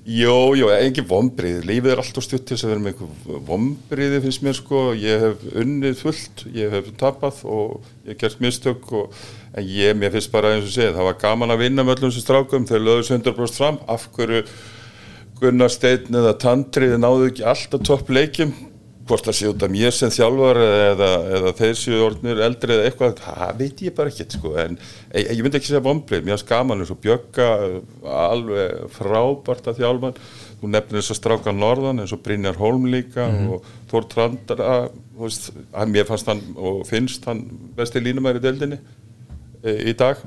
[0.09, 4.21] Jó, jó, engin vombriði, lífið er alltaf stutt til þess að vera með einhver vombriði
[4.23, 7.75] finnst mér sko, ég hef unnið fullt, ég hef tapað og
[8.07, 9.19] ég hef gert mistök og
[9.53, 12.15] en ég, mér finnst bara eins og segja, það var gaman að vinna með öllum
[12.15, 14.45] sem strákum, þeir lögðu 100% fram, af hverju
[15.39, 18.51] Gunnar Steinn eða Tandri náðu ekki alltaf topp leikjum.
[19.09, 22.83] Hvort það sé út af mér sem þjálfar eða, eða þeir séu orðnir eldri eða
[22.85, 24.51] eitthvað, það veit ég bara ekkert sko.
[24.61, 27.47] en ég, ég myndi ekki segja vombrið mér er skaman eins og Bjögga
[28.05, 30.19] alveg frábært að þjálfan
[30.59, 34.77] þú nefnir þess að stráka norðan eins og Brynjar Holm líka og Þór Trandara
[35.17, 35.49] veist,
[35.89, 37.41] mér fannst hann og finnst hann
[37.79, 38.77] besti línumæri deildinni
[39.63, 40.21] e, í dag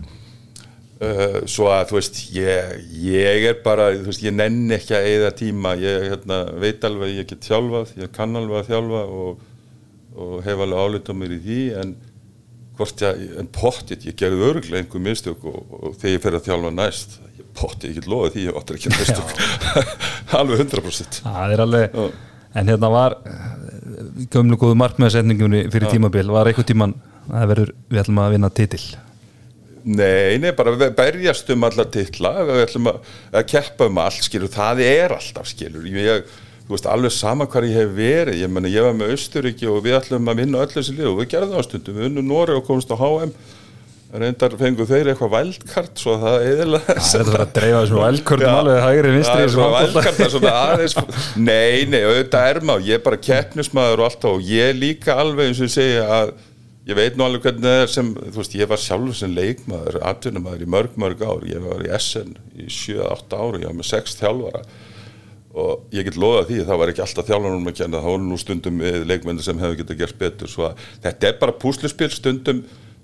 [1.02, 5.08] uh, svo að þú veist ég, ég er bara, þú veist, ég nenni ekki að
[5.10, 9.02] eyða tíma, ég hérna, veit alveg að ég get þjálfað, ég kann alveg að þjálfa
[9.18, 9.44] og,
[10.16, 11.94] og hef alveg álita mér í því en
[12.78, 16.48] hvort ég, en pottið, ég gerði örglega einhver mistök og, og þegar ég fer að
[16.48, 19.32] þjálfa næst ég pottið, ég get loðið því, ég áttur ekki mistök.
[20.40, 22.06] Alveg 100% Það er alveg, Já.
[22.60, 23.18] en hérna var
[24.32, 26.94] gömlu góðu markmiðasetningunni fyrir tímabil, var eitthvað tíman
[27.28, 28.84] það verður, við ætlum að vinna titil
[29.82, 33.00] Nei, nei, bara við berjast um alla titla, við ætlum að,
[33.34, 36.28] að keppa um allt, skilur, það er alltaf, skilur, ég,
[36.68, 39.80] þú veist, alveg sama hvar ég hef verið, ég menna, ég var með Austuríki og
[39.82, 42.30] við ætlum að vinna öll þessi lið og við gerðum það á stundum, við unnum
[42.30, 43.34] Nóri og komumst á HM,
[44.22, 48.00] reyndar fengu þeir eitthvað vældkart, svo að það eðilega Það er þetta að dreifa þessum
[48.02, 49.94] velkörnum alveg hægri vinstri Það í svona þessum handbolta.
[49.96, 50.96] vældkart, það er svona aðeins
[51.40, 55.48] Nei, nei, auðvitað er maður, ég er bara keppnismæður og alltaf og ég líka alveg
[55.48, 56.34] eins og segja að
[56.88, 60.00] ég veit nú alveg hvernig það er sem, þú veist, ég var sjálfur sem leikmaður,
[60.08, 63.88] atvinnumæður í mörg, mörg ár, ég var í SN í 7-8 ára, ég var með
[63.92, 64.62] 6 þjálfara.
[65.62, 68.38] Og ég get loðað því það var ekki alltaf þjálfarnum að kenna, það voru nú
[68.40, 70.48] stundum við leikmenni sem hefur getað gert betur.
[70.48, 72.08] Svo að þetta er bara púsluspil.
[72.14, 72.62] Stundum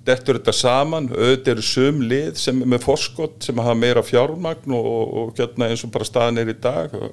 [0.08, 4.72] dettur þetta saman, auðvitað eru sum lið sem er með forskott sem hafa meira fjármagn
[4.72, 6.96] og, og, og hérna eins og bara staðan er í dag.
[6.96, 7.12] Og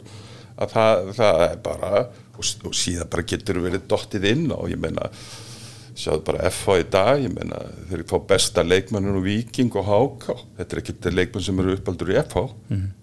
[0.55, 5.09] að það, það er bara og, síðan bara getur verið dottið inn og ég meina
[5.95, 10.33] sjáðu bara FH í dag, ég meina þeir fá besta leikmannur og Viking og HK
[10.57, 12.43] þetta er ekkert leikmann sem eru uppaldur í FH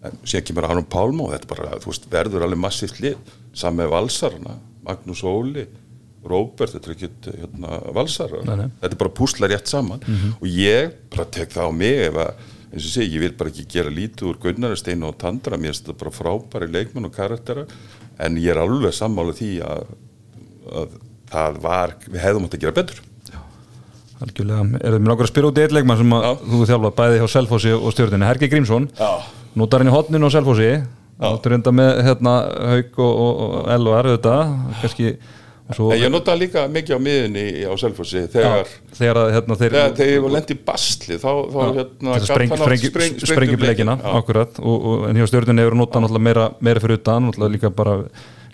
[0.04, 3.16] en síðan kemur Aron Pálma og þetta bara, þú veist, verður alveg massíft lið.
[3.56, 5.64] Saman með valsarana, Magnús Óli
[6.22, 8.68] Róbert, þetta er ekkert hérna, valsarar, Nei, nei.
[8.78, 10.04] þetta er bara púsla rétt saman.
[10.38, 13.50] Og ég bara tek það á mig ef að, eins og segi, ég vil bara
[13.50, 17.64] ekki gera lítið úr Gunnarsteinu og Tandra, mér finnst þetta bara frábæri leikmenn og karaktera
[18.22, 19.90] en ég er alveg sammála því að,
[20.78, 20.94] að
[21.32, 23.02] það var, við hefðum átt að gera betur.
[24.22, 26.90] Algjörlega, er það mér langar að spyrja út í eitt leikmann sem að þú þjálfa
[27.00, 28.88] bæði hjá Selfossi og stjórninni, Hergi Grímsson.
[29.58, 30.72] Notar hann í hotninu á Selfossi.
[31.22, 32.32] Áttur enda með hérna,
[32.72, 35.10] Hauk og, og, og Elvar auðvitað, kannski
[35.72, 39.74] og svo, ég nota líka mikið á miðunni á Selfossi þegar, Já, þegar hérna, þeir,
[39.76, 43.54] þegar, þegar ég var lent í basli þá, þá hérna Þetta spreng, spreng- sprengi, sprengt
[43.56, 43.94] upp leikina leikinn.
[44.02, 44.18] Já.
[44.18, 47.96] akkurat, og, og, en hjá stjórnunni hefur notað meira, meira fyrir utan líka bara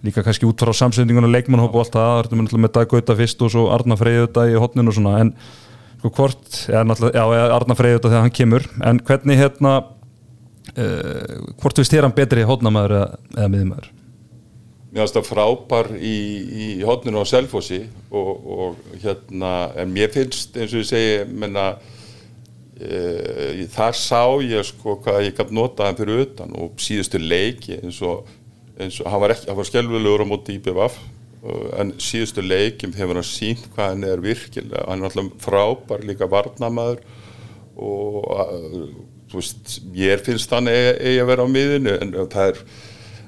[0.06, 3.44] líka kannski út frá samsendingunum leikmannhóp og allt það, það ertum náttúrulega með Daggauta fyrst
[3.44, 5.34] og svo Arna Freyð þetta í hotninu og svona en
[5.98, 11.82] sko hvort, já, eða Arna Freyð þetta þegar hann kemur, en hvernig hérna uh, hvort
[11.82, 13.94] þér hann betri hotnamaður eða, miðjumæður?
[14.88, 16.16] mér finnst það frábær í,
[16.48, 21.66] í hodninu á Selfossi og, og hérna, en mér finnst eins og ég segi, menna
[22.80, 27.76] e, þar sá ég sko hvað ég gætt notað hann fyrir utan og síðustu leiki
[27.82, 28.24] eins og,
[28.78, 30.98] eins og hann var, var skelvilegur á móti IBVF
[31.78, 36.26] en síðustu leikim hefur hann sínt hvað hann er virkilega, hann er alltaf frábær líka
[36.30, 37.02] varnamaður
[37.78, 38.88] og uh,
[39.30, 42.62] þú veist, ég finnst hann eigi að vera á miðinu en það er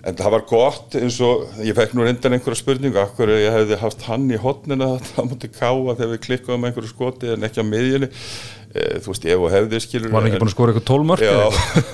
[0.01, 3.77] En það var gott eins og, ég fekk nú reyndan einhverja spurningu, akkur ég hefði
[3.83, 7.69] haft hann í hotnina það múti káa þegar við klikkuðum einhverju skoti en ekki á
[7.69, 8.09] miðjunni.
[8.71, 10.13] E, þú veist, ég og hefði skilur.
[10.15, 11.25] Var hann ekki búin að skora eitthvað tólmörk?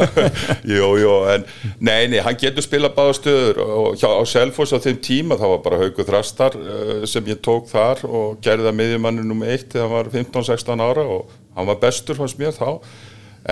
[0.77, 1.47] Jú, jú, en
[1.81, 5.47] nei, nei, hann getur spilað báða stöður og hjá, á Selfoss á þeim tíma þá
[5.49, 9.73] var bara Haugur Þrastar uh, sem ég tók þar og gerði það miðjumannu nummer eitt
[9.73, 12.69] þegar hann var 15-16 ára og hann var bestur fannst mér þá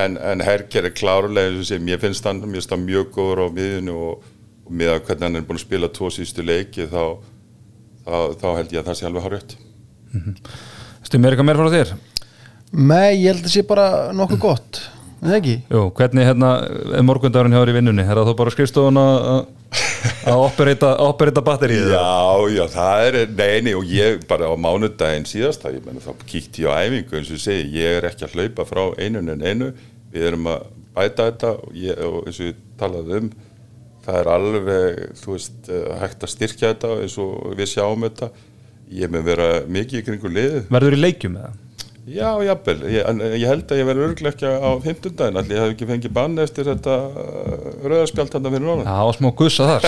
[0.04, 2.44] en, en Herger er og sem ég finnst hann,
[2.84, 4.33] mjög góður á miðjunni og
[4.68, 7.04] með að hvernig hann er búin að spila tvo síðustu leiki þá,
[8.06, 9.56] þá, þá held ég að það sé alveg hár rétt
[11.04, 11.94] Stum er eitthvað meira frá þér?
[12.74, 14.84] Nei, ég held að sé bara nokkuð gott
[15.24, 15.52] Er Það ekki?
[15.72, 16.48] Jú, hvernig hérna
[16.98, 18.04] er morgundagurinn hjá þér í vinnunni?
[18.04, 19.20] Er það þá bara skrifstofun að
[20.24, 20.42] að
[21.06, 21.88] operita, batterið?
[21.94, 26.64] Já, já, það er, neini og ég bara á mánudaginn síðasta, ég menna þá kíkti
[26.64, 29.70] ég á æfingu eins og segi, ég er ekki að hlaupa frá einun en einu,
[30.14, 33.30] við erum að bæta þetta og, ég, og eins og ég talaði um,
[34.04, 38.30] það er alveg, þú veist, eh, hægt að styrkja þetta eins og við sjáum þetta,
[38.94, 40.64] ég með vera mikið í kringu liðið.
[40.76, 41.60] Verður í leikjum með það?
[42.04, 45.62] Já, jafnvel, ég, ég held að ég verði örglega ekki á 15 daginn, allir ég
[45.62, 46.96] hef ekki fengið bann eftir þetta
[47.80, 48.84] rauðarspjald hann fyrir nóna.
[48.84, 49.86] Það var smá gussa þar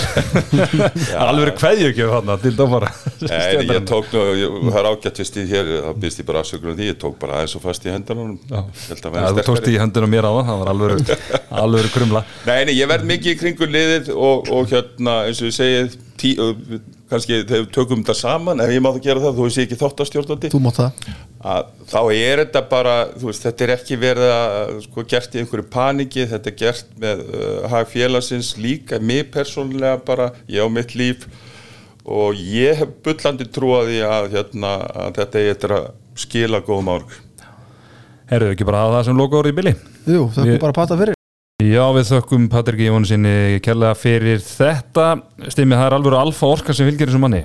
[1.27, 2.89] Alveg kveðju ekki þarna til dómara
[3.21, 4.25] Nei, ég tók nú,
[4.71, 7.37] það er ágætt við stíð hér, þá byrst ég bara afsökunum því, ég tók bara
[7.43, 8.33] aðeins og fast í hendunum.
[8.49, 8.63] Já.
[8.65, 11.15] Að Já, þú tókst í hendina mér á það, það var alveg,
[11.67, 15.53] alveg krumla Nei, nei, ég verð mikið í kringu liðið og, og hérna, eins og
[15.53, 16.33] ég segi, tí,
[17.11, 19.67] kannski þegar við tökum þetta saman, ef ég má það gera það, þú veist ég
[19.69, 21.11] ekki þáttastjórnandi, Þú mátt það.
[21.47, 25.43] Að þá er þetta bara, þú veist, þetta er ekki verið að, sko, gert í
[25.43, 30.69] einhverju paniki, þetta er gert með uh, hag félagsins líka, mig persónulega bara, ég á
[30.73, 31.29] mitt líf.
[32.07, 34.77] Og ég hef bullandi trúaði að, hérna,
[35.07, 35.89] að þetta er eftir að
[36.23, 37.19] skila góðum árg.
[38.31, 39.77] Herðu ekki bara að hafa það sem logo orðið í bili?
[40.07, 41.16] Jú, það er bara að pata fyrir
[41.57, 43.31] Já, við þökkum Patrik Jónu sinni
[43.65, 45.07] kærlega fyrir þetta.
[45.49, 47.39] Stimmið, það er alveg alfa orka sem fylgir þessum manni.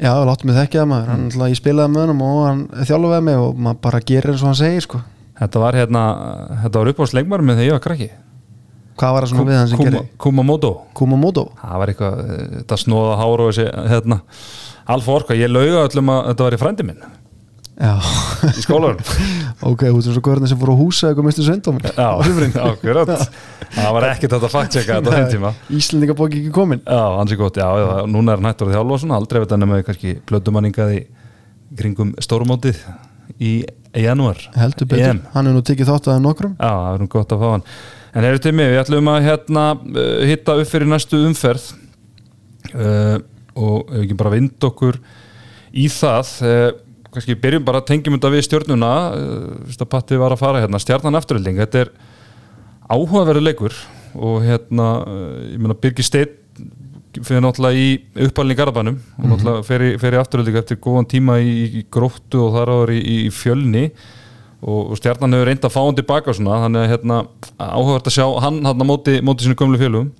[0.00, 1.10] Já, láttu mig þekkja það maður.
[1.12, 1.44] Hann, mm.
[1.52, 4.56] Ég spilaði með honum og hann þjálfaði mig og maður bara gerir eins og hann
[4.62, 5.02] segir sko.
[5.36, 6.04] Þetta var hérna,
[6.62, 8.08] þetta var upp á sleikmar með þegar ég var krakki.
[8.96, 10.08] Hvað var það svona við hann sem Kuma- gerir?
[10.26, 10.72] Kumamoto.
[10.96, 11.46] Kumamoto.
[11.60, 14.20] Það var eitthvað, eh, þetta snóða hár og þessi, hérna
[14.86, 17.04] Alfa orka, ég lauga öllum að þetta var í frændi minn
[17.76, 19.02] í skólarum
[19.68, 21.76] ok, þú veist svo hvernig sem fór að húsa eitthvað mistu söndum
[23.76, 25.52] Það var ekkert þetta fact-checka þetta á þeim tíma.
[25.78, 26.82] Íslendingabóki ekki komin.
[26.86, 29.54] Já, ansi gott, já, já, núna er hann hættur að þjálfa og svona, aldrei veit
[29.54, 31.02] hann með kannski plötumanningað í
[31.76, 32.80] kringum stórumótið
[33.42, 33.52] í
[34.00, 34.40] janúar.
[34.56, 35.22] Heldur betur, EM.
[35.34, 36.56] hann er nú tekið þátt að nokkrum.
[36.56, 37.66] Já, það er nú gott að fá hann.
[38.16, 41.68] En heyrðu til mig, við ætlum að hérna uh, hitta upp fyrir næstu umferð.
[42.72, 43.18] Uh,
[43.56, 45.00] og ef ekki bara vind okkur
[45.76, 46.70] í það uh,
[47.16, 50.62] kannski byrjum bara að tengjum þetta við stjörnuna uh, fyrst að Patti var að fara
[50.64, 51.92] hérna stjarnan afturölding, þetta er
[52.86, 53.78] áhugaverðu leikur
[54.16, 56.42] og hérna uh, ég meina Birgir Steinn
[57.16, 61.08] fyrir náttúrulega í uppalinn í Garabænum og náttúrulega fer í, fer í afturölding eftir góðan
[61.08, 63.86] tíma í, í gróttu og þar áður í, í fjölni
[64.60, 67.22] og, og stjarnan hefur reynd að fá hann tilbaka svona, þannig að hérna,
[67.56, 70.12] áhugavert að sjá hann hann móti, móti sinu gömlu fjölum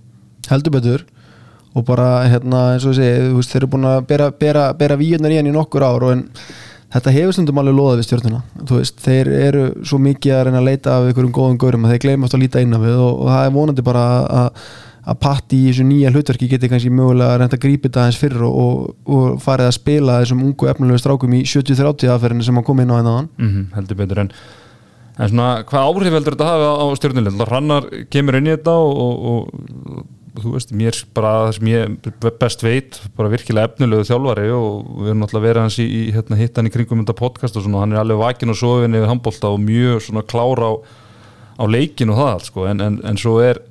[0.50, 1.04] Heldur betur.
[1.76, 4.96] Og bara hérna eins og segi þú veist, þeir eru búin að bera, bera, bera
[4.96, 6.22] víunar í hann í nokkur ár og en
[6.94, 10.68] þetta hefur stundum alveg loðað við stjórnuna veist, þeir eru svo mikið að reyna að
[10.70, 13.22] leita af einhverjum góðum gaurum að þeir gleyma aftur að líta inn á við og,
[13.22, 14.05] og það er vonandi bara
[14.42, 14.68] að
[15.07, 18.16] að Patti í þessu nýja hlutverki geti kannski mögulega að reynda að grípa þetta aðeins
[18.18, 22.66] fyrr og, og, farið að spila þessum ungu efnulegu strákum í 70-30 aðferðinu sem hann
[22.66, 24.25] kom inn á hennan mm heldur betur.
[24.25, 24.33] En
[25.16, 28.99] en svona, hvað áhrif heldur þetta hafa á stjórnulegn Rannar kemur inn í þetta og,
[28.99, 29.46] og,
[29.94, 30.03] og
[30.42, 35.11] þú veist, mér bara það sem ég best veit bara virkilega efnulegu þjálfari og við
[35.12, 37.96] erum náttúrulega verið hans í, í hérna, hittan í kringum þetta podcast og svona, hann
[37.96, 40.75] er alveg vakin og sofin yfir handbólta og mjög svona klára á,
[41.61, 43.62] á leikin og það allt sko, en, en, en svo er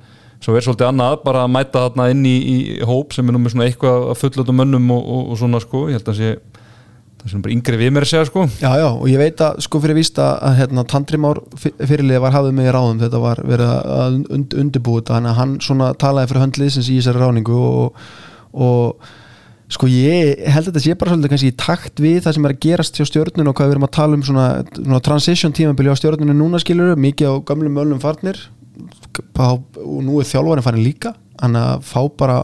[0.42, 3.40] svo er svolítið annað bara að mæta þarna inn í, í hóp sem er nú
[3.42, 6.10] með svona eitthvað að fulla út um mönnum og, og, og svona sko, ég held
[6.12, 6.55] að sé það
[7.30, 8.46] sem bara yngri við mér að segja sko.
[8.60, 12.56] Já, já, og ég veit að sko fyrir vísta að hérna, Tandrimár fyrirlið var hafðið
[12.56, 13.02] með í ráðum.
[13.02, 17.22] Þetta var verið að und, undirbúið þannig að hann svona talaði fyrir höndliðsins í þessari
[17.22, 18.08] ráningu og,
[18.66, 19.08] og
[19.76, 22.54] sko ég held að þetta sé bara svolítið kannski í takt við það sem er
[22.54, 24.46] að gerast hjá stjórnun og hvað við erum að tala um svona,
[24.78, 28.38] svona transition tímabili á stjórnunum núna skilur mikið á gamlum mönnum farnir.
[29.42, 31.16] Og nú er þjálfarinn farin líka.
[31.40, 32.42] Hann að fá bara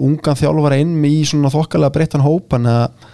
[0.00, 2.52] ungan þjálfara inn í svona þokkalega breyttan hóp.
[2.54, 3.08] Hann að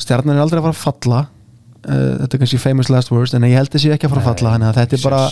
[0.00, 3.48] stjarnan er aldrei að fara að falla uh, þetta er kannski famous last words en
[3.48, 5.24] ég held þessi ekki að fara að falla hann að þetta er bara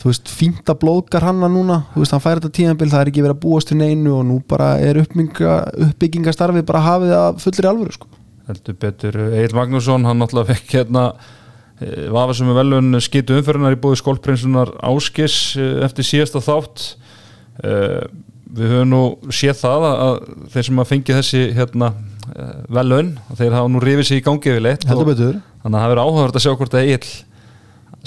[0.00, 3.02] þú veist, fínt að blóðgar hann að núna þú veist, hann fær þetta tíðanbill, það
[3.02, 7.42] er ekki verið að búast til neinu og nú bara er uppbyggingastarfið bara hafið að
[7.44, 8.08] fullir í alvöru sko.
[8.48, 11.04] heldur betur, Egil Magnússon hann náttúrulega fekk hérna
[12.12, 15.36] vafa sem er velun skitu umferðunar í búið skólprinsunar áskis
[15.84, 16.88] eftir síðasta þátt
[17.60, 20.18] við höfum nú séð það að
[20.52, 21.92] þeir sem að fengi þessi hérna,
[22.76, 25.40] velun, þeir hafa nú rifið sér í gangi við leitt heldur betur.
[25.64, 27.10] þannig að það verður áhugavert að sjá hvort það er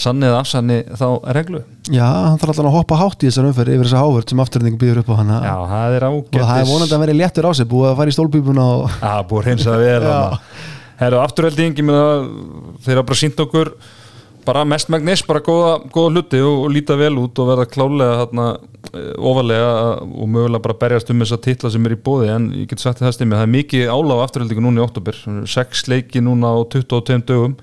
[0.04, 1.08] sannið eða afsanni þá
[1.38, 1.60] reglu.
[1.94, 4.82] Já, hann þarf alltaf að hoppa hátt í þessar umferð yfir þessa ávörð sem afturhendingum
[4.82, 7.46] býður upp á hann Já, það er ágættis og það er vonandi að vera léttur
[7.46, 8.96] á sig, búið að fara í stólpípuna og...
[9.04, 10.08] Já, búið að reynsa það vel
[11.04, 11.20] Herru,
[11.84, 12.08] meina
[12.86, 13.74] þeir hafa bara sínt okkur
[14.46, 18.48] bara mestmægnis, bara góða, góða hluti og, og líta vel út og verða klálega hérna,
[19.18, 19.70] ofalega
[20.04, 23.02] og mögulega bara berjast um þessa titla sem er í bóði en ég get sagt
[23.02, 26.60] það stymmi, það er mikið áláð á afturheldingu núna í oktober, sex leiki núna á
[26.76, 27.56] 22 dögum.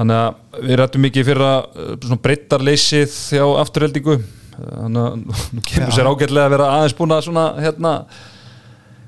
[0.00, 4.18] Þannig að við rættum mikið fyrir að breyttarleysið þjá afturheldingu.
[4.60, 5.24] Þannig að
[5.56, 7.96] nú kemur sér ágætlega að vera aðeins búin að svona hérna,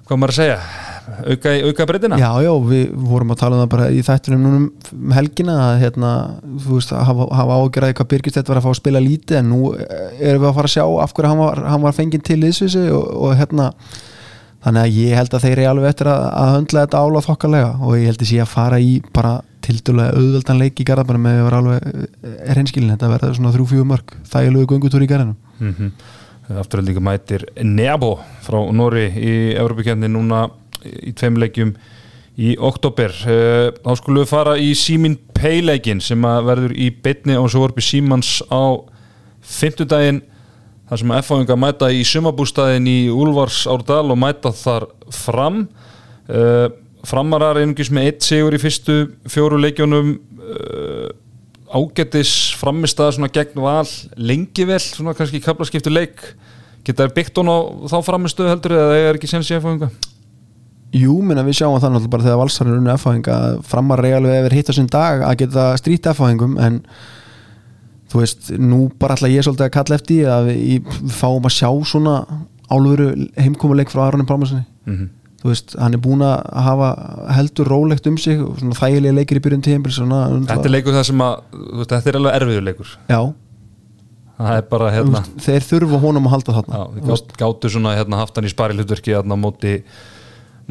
[0.09, 0.91] hvað maður að segja
[1.27, 2.19] auka, auka breytina?
[2.21, 5.75] Já, já, við vorum að tala um það bara í þættunum núna um helgina að
[5.83, 6.12] hérna,
[6.65, 9.41] þú veist, að hafa, hafa ágjörði hvað Birgit þetta var að fá að spila lítið
[9.41, 12.27] en nú erum við að fara að sjá af hverju hann var, hann var fenginn
[12.27, 13.71] til liðsvísi og, og hérna
[14.62, 17.73] þannig að ég held að þeir eru alveg eftir að, að höndla þetta ála þokkalega
[17.83, 21.38] og ég held að sé að fara í bara tildulega auðvöldan leik í garðabænum með
[21.38, 25.37] að vera alveg er henskilin, þetta verður svona þrjú-fjú mörg þægilegu gungutúr í garðinum.
[25.59, 25.93] Mm -hmm.
[26.62, 30.49] Afturhaldinga mætir Nebo frá Nóri í Európa-kjörni núna
[30.85, 31.75] í tveim leikjum
[32.40, 37.45] í oktober þá skulum við fara í Símin Peileikin sem að verður í bytni á
[37.45, 38.81] svo vorpi Símans á
[39.42, 40.23] fymtudaginn
[40.88, 45.62] þar sem að F-fáinga mæta í sumabústæðin í Úlvars Árdal og mæta þar fram.
[47.09, 48.97] Framarar einungis með eitt sigur í fyrstu
[49.33, 50.14] fjóru leikjónum
[51.73, 53.88] ágættis framistað svona gegn val
[54.21, 56.21] lengi vel, svona kannski kaplaskiptu leik.
[56.85, 59.88] Geta þær byggt hún á þá framistu heldur eða það er ekki senst í F-fáinga?
[60.92, 64.57] Jú, minna við sjáum það náttúrulega bara þegar valsarinn er unni F-fáinga framar regalveg hefur
[64.59, 66.83] hitt á sinn dag að geta strít F-fáingum en
[68.12, 71.70] þú veist, nú bara ætla ég svolítið að kalla eftir að við fáum að sjá
[71.88, 72.18] svona
[72.68, 73.09] álveru
[73.40, 75.09] heimkomuleik frá Aronin Pálmarssoni mm -hmm.
[75.40, 76.90] þú veist, hann er búin að hafa
[77.38, 81.02] heldur rólegt um sig og svona þægilega leikir í byrjun tímpil Þetta er leikur það
[81.02, 81.35] sem að,
[81.72, 82.88] veist, þetta er alveg erfiður leikur.
[83.09, 83.33] Já.
[84.42, 87.26] Er bara hérna Þeir þurfa honum að halda þarna.
[87.38, 89.83] Gáttu svona hérna haft hann í spari hlutverki hérna móti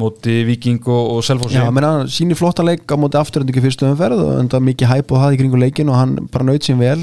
[0.00, 4.24] móti Viking og, og Selfossi Já, menna, síni flotta leik á móti afturöndingi fyrstu umferð
[4.24, 7.00] og enda mikið hæp og það í kringu leikin og hann bara naut sín vel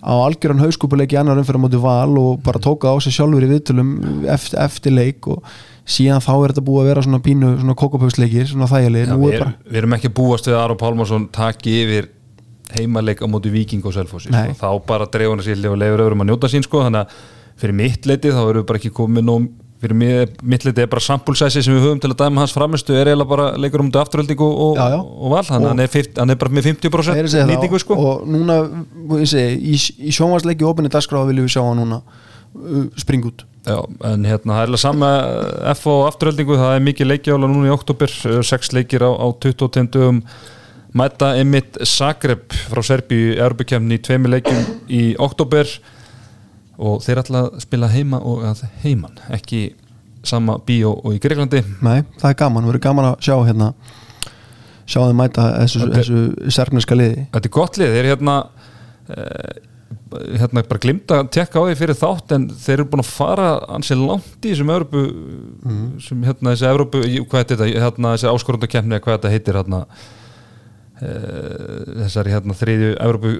[0.00, 3.50] á algjöran hauskupuleik í annar umferð móti val og bara tóka á sig sjálfur í
[3.50, 3.90] viðtölum
[4.32, 5.42] eftir, eftir leik og
[5.90, 9.36] síðan þá er þetta búið að vera svona pínu svona kokopauksleikir, svona þægilegir Já, við,
[9.36, 9.52] bara...
[9.66, 12.10] við erum ekki búast við að Aron Pálmarsson taki yfir
[12.76, 14.54] heimaleik á móti Viking og Selfossi sko.
[14.60, 16.84] þá bara dreifur hann sér og leifur öðrum að njóta sín sko.
[16.86, 17.18] þannig að
[17.60, 19.50] fyrir mitt leiti þá erum við bara ekki komið nóg
[19.80, 23.08] fyrir mitt leiti er bara sampulsæsi sem við höfum til að dæma hans framistu er
[23.08, 24.98] eiginlega bara leikur um þetta afturhaldingu og, já, já.
[25.00, 25.44] og val.
[25.48, 27.96] Þannig að hann, hann er bara með 50% nýtingu sko.
[27.96, 28.58] og núna
[29.24, 29.78] segi, í,
[30.10, 33.44] í sjónvarsleiki og ofinni dagskráða viljum við sjá hann núna uh, springa út.
[33.64, 33.76] Já,
[34.08, 35.10] en hérna það er alveg sama
[35.74, 38.12] F og afturhaldingu, það er mikið leikjála núna í oktober,
[38.50, 40.20] 6 leikir á, á 22 dögum.
[40.96, 45.68] Mæta Emmitt Zagreb frá Serbi í Erbukemni í tveimi leikjum í oktober
[46.80, 49.62] og þeir ætla að spila heima og að heiman ekki
[50.26, 53.70] sama bíó og í Greiklandi Nei, það er gaman, það verður gaman að sjá hérna
[54.90, 57.26] sjá þeim mæta þessu, Þetta- þessu serfniska liði.
[57.30, 58.36] Þetta er gott lið, þeir eru hérna
[59.14, 59.50] uh,
[60.40, 63.50] hérna bara glimt að tekka á því fyrir þátt en þeir eru búin að fara
[63.76, 65.02] ansi langt í þessum Európu
[66.02, 69.84] sem hérna þessi Európu, hvað heitir þetta hérna þessi áskorundakefni, hvað þetta heitir hérna
[71.00, 73.30] þessari hérna þriðju, Evrópu,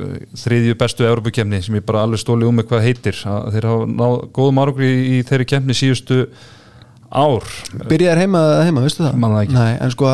[0.41, 3.21] þriðju bestu Európukefni sem ég bara alveg stóli um með hvað heitir.
[3.29, 6.23] Að þeir hafa náð góðum árangri í, þeirri kefni síðustu
[7.11, 7.47] ár.
[7.91, 9.21] Byrjaðir heima eða heima, veistu það?
[9.21, 9.59] Man það ekki.
[9.59, 10.11] Nei, en sko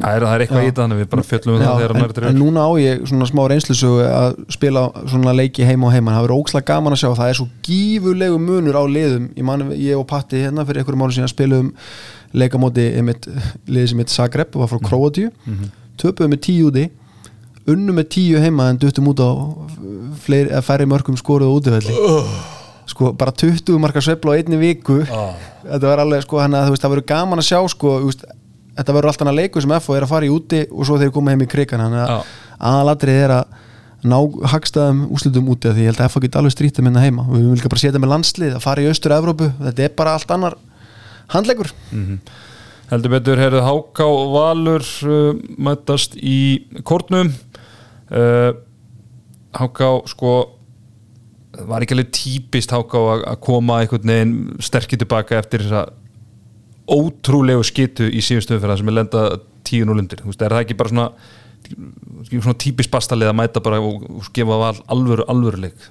[0.00, 0.66] það er, það er eitthvað Já.
[0.68, 3.02] í það þannig við bara fjöllum já, það þegar hann er en núna á ég
[3.10, 6.14] svona smá reynslusögu að spila svona leiki heima og heima.
[6.14, 9.66] Það verður ókslega gaman að sjá, það er svo gífurlegu munur á liðum, ég, man,
[9.74, 11.74] ég og Patti hérna fyrir einhverjum árum síðan spilum
[12.30, 15.34] leikamóti liðið sem heit Zagreb og var frá Króatíu.
[15.44, 16.86] Mm töpuðum með tíu úti
[17.70, 19.30] unnum með tíu heima en duttum út á
[20.24, 21.94] fleiri, færri mörgum skoruðu útivelli.
[22.90, 25.00] Sko bara 20 marka sveifla á einni viku.
[25.62, 28.24] Þetta var alveg sko hann að þú veist það verður gaman að sjá sko veist,
[28.80, 31.12] þetta verður alltaf að leiku sem FO er að fara í úti og svo þeir
[31.14, 32.18] koma heim í krigan hann að Já.
[32.72, 33.58] aðalatrið er að
[34.10, 34.16] ná
[34.54, 37.28] hagstaðum úslutum úti af því ég held að FO geti alveg strítið minna heima.
[37.28, 40.16] Og við viljum bara setja með landslið að fara í austur Evrópu þetta er bara
[40.16, 40.56] allt annar
[41.36, 41.70] handleikur
[42.90, 47.32] heldur betur herðu Háká Valur uh, mætast í kórnum.
[48.10, 48.52] Uh,
[49.54, 50.34] Háká sko
[51.66, 55.88] var ekki alveg típist Háká að að koma einhvern veginn sterkir tilbaka eftir þessa
[56.90, 59.24] ótrúlegu skitu í síðustöðu sem er lenda
[59.68, 60.22] 10-0 undir.
[60.22, 61.08] Þú veist, er það ekki bara svona
[62.30, 65.90] svona típist bastalið að mæta bara og, og gefa val alvöru alvöruleik?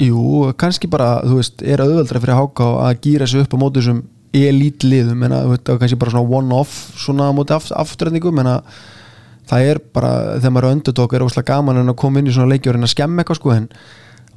[0.00, 3.82] Jú, kannski bara, þú veist, er auðveldra fyrir Háka að gýra sig upp á móti
[3.82, 4.00] þessum
[4.36, 8.76] elítliðum, en það er kannski bara svona one-off, svona á móti aft, afturræðningum, en að
[9.50, 12.34] það er bara, þegar maður er öndutokk, er óslega gaman en að koma inn í
[12.36, 13.68] svona leiki og reyna að skemma eitthvað, sko, en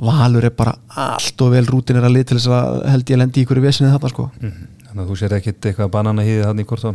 [0.03, 3.19] Valur er bara allt og vel rútin er að lið til þess að held ég
[3.21, 4.25] lendi í ykkur vesinni þarna, sko.
[4.87, 6.93] þannig að þú sér ekkit eitthvað banana hýðið þannig hvort þá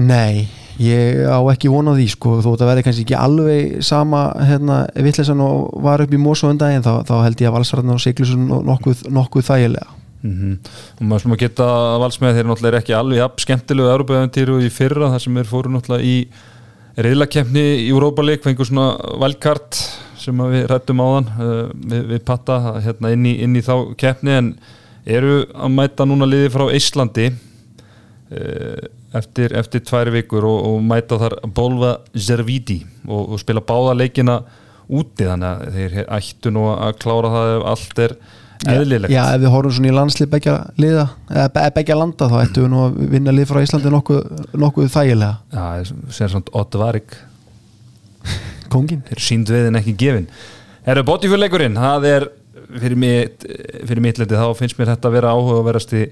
[0.00, 0.48] Nei,
[0.80, 4.78] ég á ekki von á því sko, þó þetta verði kannski ekki alveg sama hérna,
[4.96, 8.46] vittlesan og var upp í Mosó undaginn, þá, þá held ég að valsarðan og Siglusun
[8.48, 10.58] nokkuð, nokkuð þægilega Mm
[11.00, 14.68] og maður slúma geta að valsmeð þeir náttúrulega er ekki alveg jafn skemmtilegu Európa-eventýru í
[14.74, 16.16] fyrra þar sem þeir fóru náttúrulega í
[17.00, 18.90] reyðlakefni í Europa League fengur svona
[19.22, 19.78] valkart
[20.20, 23.64] sem að við rættum á þann uh, við, við patta hérna inn í, inn í
[23.64, 24.36] þá keppni.
[24.36, 24.50] En
[25.08, 31.18] eru að mæta núna liði frá Íslandi uh, eftir, eftir tvær vikur og, og mæta
[31.20, 34.40] þar Bolva Zerviti og, og spila báða leikina
[34.90, 35.24] úti.
[35.24, 38.16] Þannig að þeir ættu nú að klára það ef allt er
[38.68, 39.12] eðlilegt.
[39.14, 42.66] Já, ef við horfum svona í landslið begja liða eða be- begja landa þá ættum
[42.66, 44.20] við nú að vinna lið frá Íslandi nokkuð,
[44.60, 45.36] nokkuð þægilega.
[45.54, 47.16] Já, sér svona Ott Varik
[48.70, 50.26] Kongin er sínd veðin ekki gefin.
[50.86, 52.26] Herru, Botifjörleikurinn, það er
[52.80, 53.46] fyrir mitt,
[53.88, 56.04] fyrir mitt leiti þá finnst mér þetta að vera áhuga að verast í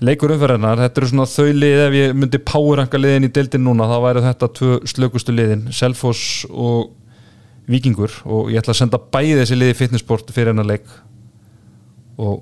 [0.00, 3.88] leikur umferðarnar, þetta eru svona þau lið ef ég myndi powerranka liðin í deildin núna
[3.90, 6.94] þá væri þetta tvö slökustu liðin Selfoss og
[7.68, 8.14] Víkingur.
[8.24, 10.86] Og ég ætla að senda bæði þessi liði fitnessport fyrir hennar leik
[12.18, 12.40] og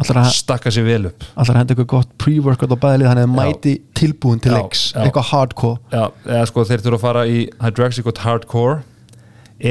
[0.00, 1.24] Allar að, stakka sér vel upp.
[1.36, 4.86] Allar að henda eitthvað gott pre-workout á bæði lið þannig að mæti tilbúin til leiks
[4.96, 5.80] eitthvað hardcore?
[5.92, 8.78] Já, eða sko þeir þurfa að fara í Hydroxycut Hardcore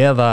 [0.02, 0.30] eða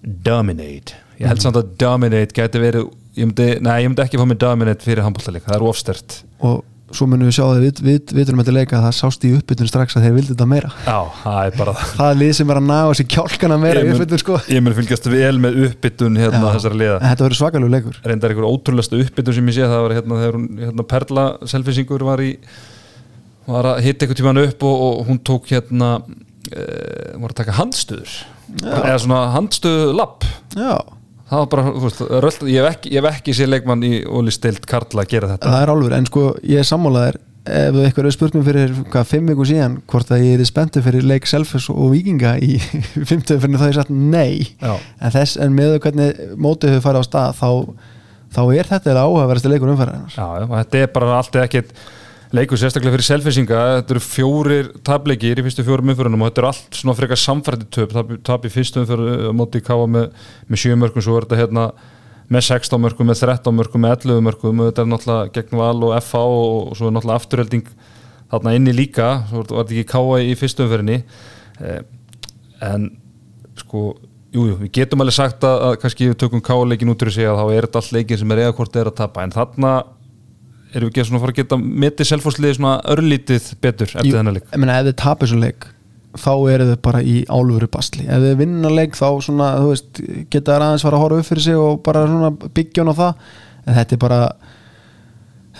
[0.00, 0.94] Dominate.
[1.18, 2.86] Ég held samt að Dominate gæti verið
[3.18, 6.62] ég myndi, nei, ég myndi ekki fá með Dominate fyrir handbóltaleik, það er ofstert og
[6.96, 9.30] svo munum við sjá það við, við, við erum þetta leika að það sást í
[9.36, 10.70] uppbytun strax að þeir vildi þetta meira.
[10.86, 13.80] Já, það er bara það það er lið sem er að ná þessi kjálkana meira
[13.80, 14.38] í Ég mun- uppbytun sko.
[14.50, 16.52] Ég mun fylgjast vel með uppbytun hérna Já.
[16.56, 16.98] þessara liða.
[17.06, 18.00] Þetta verður svakalegu leikur.
[18.10, 22.06] Reyndar einhver ótrúlega uppbytun sem ég sé það var hérna þegar hún, hérna Perla selfisingur
[22.10, 22.32] var í
[23.50, 25.88] var að hitta einhvern tímann upp og, og hún tók hérna
[26.50, 26.64] e,
[27.18, 28.12] var að taka handstöður.
[28.66, 30.24] Eða svona handstöðu lapp
[30.58, 30.74] Já,
[31.30, 34.66] það var bara, þú veist, rölt, ég hef ekki, ekki sér leikmann í Óli Stilt
[34.68, 35.50] Karla að gera þetta.
[35.50, 37.20] Það er alveg, en sko ég er sammálaðir
[37.50, 40.84] ef þú eitthvað spurt mér fyrir hvað, fimm viku síðan hvort að ég er spenntur
[40.84, 42.58] fyrir leik Selfos og Víkinga í
[43.08, 44.50] fimmtöðu fyrir þá ég sagt nei.
[44.60, 44.74] Já.
[44.76, 47.48] en, þess, en með hvernig mótið hefur farið á stað þá,
[48.36, 51.72] þá er þetta eða áhugaverðasti leikur umferðarnar Já, þetta er bara alltaf ekkert
[52.36, 56.50] leikur sérstaklega fyrir selfisinga þetta eru fjórir tableikir í fyrstu fjórum umförunum og þetta eru
[56.52, 57.94] allt svona frekar samfærdi töp.
[58.26, 60.12] Tap, í fyrstu umförun móti káa með,
[60.46, 61.64] með 7 mörgum svo er þetta hérna
[62.30, 65.88] með 16 mörgum, með 13 mörgum, með 11 mörgum og þetta er náttúrulega gegn val
[65.88, 67.72] og FA og, og svo er náttúrulega afturhelding
[68.30, 71.82] þarna inni líka, svo var þetta ekki káa í fyrstu umförunni eh,
[72.70, 72.92] en
[73.58, 73.90] sko
[74.30, 77.26] Jú, jú, við getum alveg sagt að, að kannski við tökum káleikin út úr sig
[77.26, 79.24] að þá er þetta allt leikin sem er eða hvort er að tapa.
[79.26, 79.70] En þarna
[80.74, 84.38] erum við ekki svona að fara að geta metið selfhúsliði svona örlítið betur eftir þennan
[84.38, 84.48] leik?
[84.50, 85.68] ég meina ef þið tapir svo leik
[86.18, 88.06] þá eru þið bara í álfuru basli.
[88.10, 90.00] Ef þið vinna leik þá svona veist,
[90.32, 93.00] geta þær aðeins fara að horfa upp fyrir sig og bara svona byggja hún á
[93.00, 93.28] það.
[93.60, 94.20] En þetta er bara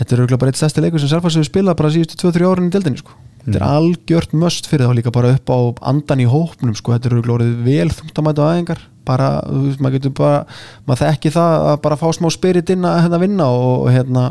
[0.00, 2.70] þetta er auðvitað bara eitt stærsti leikur sem Selfoss hefur spilað bara síðustu 2-3 árin
[2.70, 3.16] í deildinni sko.
[3.44, 5.58] þetta er algjört möst fyrir þá líka bara upp á
[5.92, 6.94] andan í hópnum sko.
[6.96, 10.40] þetta er auðvitað vel þungtamætu aðengar bara, þú veist, maður getur bara
[10.88, 14.24] maður þekki það að bara fá smá spirit inn að hérna vinna og, hérna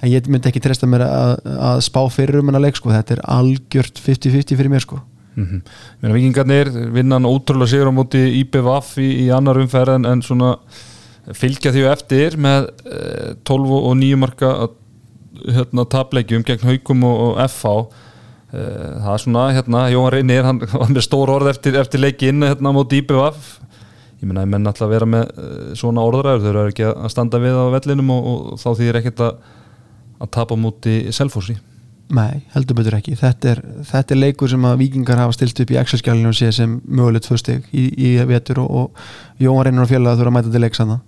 [0.00, 1.32] en ég myndi ekki treysta mér að,
[1.70, 5.00] að spá fyrir um hennar leik sko, þetta er algjört 50-50 fyrir mér sko.
[5.32, 5.60] Mm -hmm.
[6.02, 10.56] Mér vikingarnir vinnan ótrúlega sigur á móti IPVF í, í annar umferð en, en svona
[11.30, 14.52] fylgja því eftir með eh, 12 og 9 marka
[15.46, 17.74] hérna, taplegjum gegn Haukum og, og FH
[18.52, 22.42] eh, það er svona, hérna, Jóhann Reynir hann var með stór orð eftir, eftir leikin
[22.42, 23.58] hérna móti IPVF
[24.22, 27.10] ég menna, ég menna alltaf að vera með eh, svona orðræður þau eru ekki að
[27.12, 29.52] standa við á vellinum og, og þá þýðir ekkert að,
[30.22, 31.58] að tapa móti Selfossi
[32.12, 33.14] Nei, heldur betur ekki.
[33.16, 36.50] Þetta er, þetta er leikur sem að vikingar hafa stilt upp í Excel-skjálinu og sé
[36.52, 40.32] sem mögulegt fyrsteg í, í vetur og, og Jóhann reynir á fjöla að þú eru
[40.32, 40.98] að mæta til leiksanna.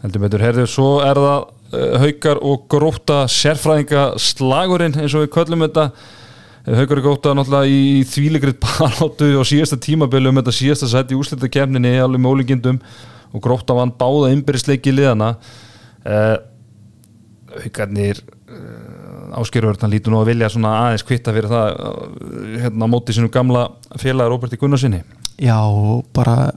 [0.00, 1.44] Heldur betur, herðu, svo er það
[1.76, 5.86] uh, haukar og gróta sérfræðinga slagurinn eins og við köllum þetta
[6.64, 11.18] haukar og gróta náttúrulega í þvílegrið baráttu og síðasta tímabili um þetta síðasta sett í
[11.18, 12.80] úslita kemninni alveg með ólingindum
[13.34, 16.36] og gróta vann báða ymbiristleiki liðana uh,
[17.58, 21.76] haukarnir uh, áskýruvörðan lítur nú að vilja svona aðeins kvitta fyrir það
[22.62, 23.66] hérna á móti sínum gamla
[24.00, 25.02] félagar Róberti Gunnarsinni
[25.42, 25.58] Já,
[26.14, 26.54] bara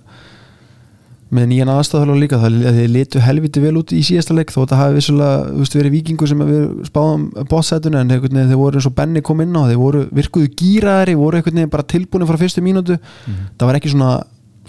[1.33, 4.79] með nýjan aðstæðulega líka það þið litu helviti vel út í síðasta leik þó þetta
[4.79, 9.43] hafi vissulega verið vikingu sem við spáðum bótsætuna en þeir voru eins og Benny kom
[9.43, 13.41] inn á þeir voru virkuðu gýraðari, voru einhvern veginn bara tilbúinu frá fyrstu mínútu mm.
[13.59, 14.11] það var ekki svona,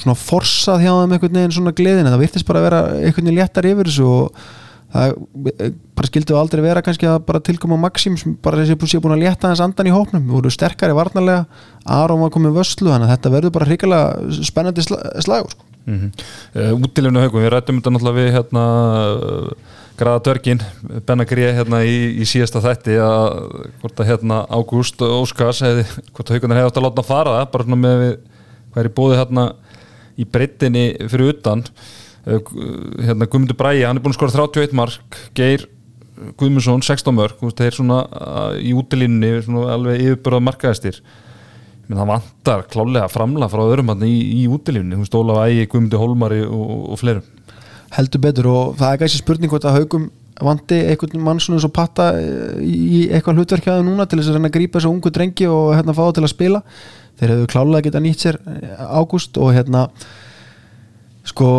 [0.03, 3.39] svona forsað hjá þeim einhvern veginn svona gleðin það virtist bara að vera einhvern veginn
[3.39, 4.43] léttar yfir þessu og
[4.89, 5.15] það
[5.99, 9.51] bara skildu aldrei vera kannski að bara tilkoma Maxim sem bara sé búin að létta
[9.51, 11.45] hans andan í hópnum við vorum sterkari varnarlega
[11.85, 15.68] Aron var komið vöslu þannig að þetta verður bara hrikalega spennandi slagur sko.
[15.89, 16.11] Mm -hmm.
[16.61, 18.65] uh, Útilefnu haugum, við rættum þetta náttúrulega við hérna
[19.99, 20.61] Graða Dörgin
[21.07, 23.25] Benagrið hérna í, í síðasta þætti að
[23.81, 27.79] hvort að hérna Ágúst Óskars hefði, hvort haugunar hefði átt að láta fara það bara
[27.87, 28.13] með við,
[28.71, 29.47] hvað er í bóði hérna
[30.19, 31.65] í breyttinni fyrir utan.
[32.29, 32.53] Eh,
[33.09, 35.21] hérna Guðmundur Bræi, hann er búin að skora 31 mark.
[35.39, 35.67] Geir
[36.39, 41.03] Guðmundsson 16 mörg, þeir svona eh, í útilínni alveg yfirbörða markaðistir
[41.89, 46.03] menn það vantar klálega framla frá öðrum í, í útilínni, þú veist Ólaf Ægi, Guðmundur
[46.03, 47.35] Holmari og, og fleirum.
[47.97, 50.09] Heldur betur og það er gæsi spurning hvort að haugum
[50.45, 54.51] vandi einhvern mann svona svo patta eh, í eitthvað hlutverkjaðu núna til þess að reyna
[54.53, 56.63] að grípa þessu ungu drengi og hérna fá það til að spila.
[57.19, 58.39] Þeir hefur klálega getað nýtt sér
[58.79, 59.89] ágúst og hérna
[61.27, 61.51] sko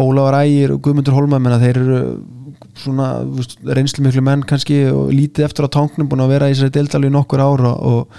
[0.00, 2.00] Ólafur Ægir og Guðmundur Holma menna, þeir eru
[2.80, 3.08] svona
[3.76, 7.10] reynslu miklu menn kannski og lítið eftir á tanknum búin að vera í þessari deildalvi
[7.10, 8.16] í nokkur ára og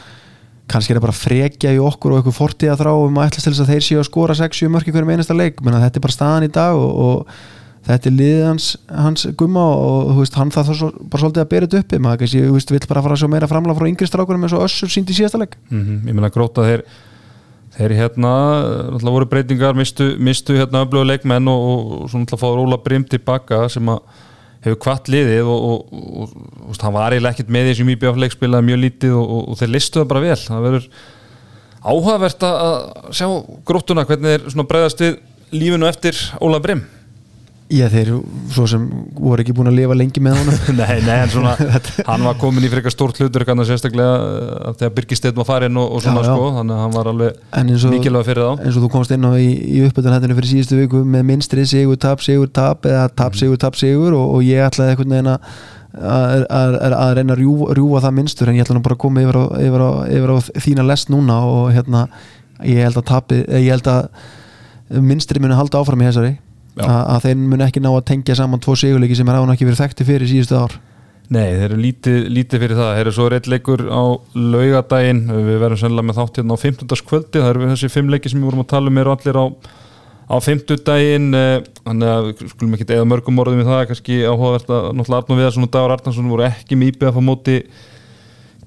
[0.71, 3.51] kannski er það bara frekja í okkur og eitthvað fortíða þrá um að ætla til
[3.51, 6.15] þess að þeir séu að skora 6-7 mörki hverjum einasta leik menna, þetta er bara
[6.15, 10.69] staðan í dag og, og þetta er liðið hans, hans gumma og veist, hann það
[10.71, 13.49] þá bara svolítið að bera þetta uppi maður kannski vill bara fara að sjá meira
[13.51, 16.07] framlega frá yngri strákunum eins og össur sínt í síðasta leik mm -hmm.
[16.07, 16.85] Ég meina gróta þeir
[17.73, 18.31] þeir hérna,
[18.93, 21.63] alltaf voru breytingar mistu, mistu hérna öflögu leikmenn og,
[22.03, 23.99] og svona alltaf fáður Óla Brim tilbaka sem að
[24.63, 26.33] hefur kvart liðið og, og,
[26.69, 30.09] og hann var eiginlega ekkert með því sem IBF leikspilaði mjög lítið og þeir listuða
[30.09, 30.39] bara vel.
[30.39, 30.89] Það verður
[31.83, 32.75] áhugavert að
[33.11, 33.27] sjá
[33.67, 35.17] gróttuna hvernig þeir breyðast við
[35.53, 36.85] lífinu eftir Óla Brim
[37.71, 38.09] Já þeir
[38.53, 38.83] svo sem
[39.15, 41.53] voru ekki búin að lifa lengi með honum Nei, nei, en svona
[42.09, 45.95] hann var komin í frekar stórt hlutur kannar sérstaklega uh, þegar Birgisteinn var farin og,
[45.95, 46.33] og svona já, já.
[46.33, 49.31] sko þannig að hann var alveg mikilvæg fyrir þá eins og þú komst inn á
[49.39, 49.47] í,
[49.77, 53.39] í uppöldunhættinu fyrir síðustu viku með minstri sigur, tap, sigur, tap eða tap, mhm.
[53.41, 55.55] sigur, tap, sigur og, og ég ætlaði einhvern veginn að
[55.93, 59.21] að, að, reyna að rjúa, rjúa það minnstur en ég ætla nú bara að koma
[59.21, 62.07] yfir á, yfir á, yfir á þína lest núna og hérna
[62.65, 66.33] ég held að, tapi, ég held að minnstri muni halda áfram í þessari
[66.81, 69.83] að þeir mun ekki ná að tengja saman tvo sigurleiki sem er án ekki verið
[69.83, 70.75] þekkti fyrir síðustu ár.
[71.33, 72.89] Nei, þeir eru lítið, lítið fyrir það.
[72.93, 74.03] Þeir eru svo reylleikur á
[74.35, 77.05] laugadaginn við verðum sannlega með þátt hérna á 15.
[77.09, 79.45] kvöldi það eru þessi fimm leiki sem við vorum að tala um eru allir á,
[80.29, 84.69] á 50 daginn eh, þannig að skulum ekki eða mörgum orðum í það, kannski áhugavert
[84.75, 87.57] að náttúrulega Arnur Viðarsson og Dagur Arnarsson voru ekki mýpið að fá móti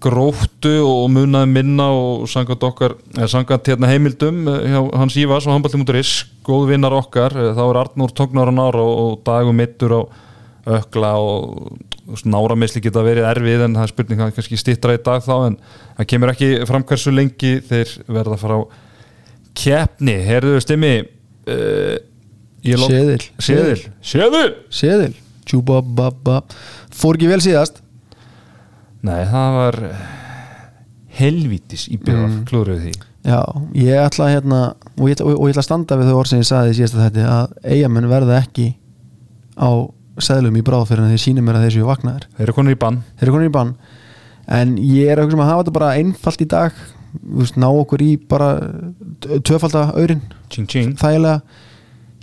[0.03, 5.47] gróttu og munaði minna og sangat okkar, eða sangat hérna heimildum eh, hjá Hans Ívas
[5.49, 6.14] og handballtimúturis
[6.47, 10.03] góð vinnar okkar, eh, þá er Arnur tóknar á nára og dagum mittur á
[10.66, 11.78] ökla og
[12.26, 15.34] nára misli geta verið erfið en það er spurning að kannski stittra í dag þá
[15.51, 15.59] en
[15.99, 18.62] það kemur ekki fram hversu lengi þeir verða að fara á
[19.57, 21.97] keppni, herðu stimmi uh,
[22.66, 25.14] Seðil Seðil Seðil Seðil
[25.47, 26.40] Tjúbababba
[26.90, 27.78] Fór ekki vel síðast
[29.05, 29.78] Nei, það var
[31.16, 32.40] helvítis í byrjar mm.
[32.49, 32.94] klúruð því.
[33.26, 33.40] Já,
[33.74, 34.59] ég ætla hérna
[34.94, 36.76] og ég, og, og ég ætla að standa við þau orð sem ég saði í
[36.78, 38.66] síðasta þetta að eigamenn verða ekki
[39.59, 39.70] á
[40.22, 42.28] seðlum í bráð fyrir að þeir síni mér að þeir séu vaknaðir.
[42.36, 43.01] Þeir eru konur í bann.
[43.16, 43.72] Þeir eru konur í bann.
[44.57, 46.78] En ég er eitthvað sem að hafa þetta bara einfalt í dag
[47.22, 48.51] veist, ná okkur í bara
[49.24, 50.22] tvöfalda aurin.
[50.53, 51.40] Þægilega.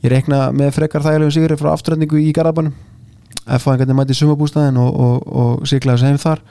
[0.04, 2.74] Ég reikna með frekar þægilegum sigri frá afturrætningu í Garðabænum
[3.58, 6.44] F-fæðingarnir mæti sumabústæðin og, og, og siglaði þessu heim þar.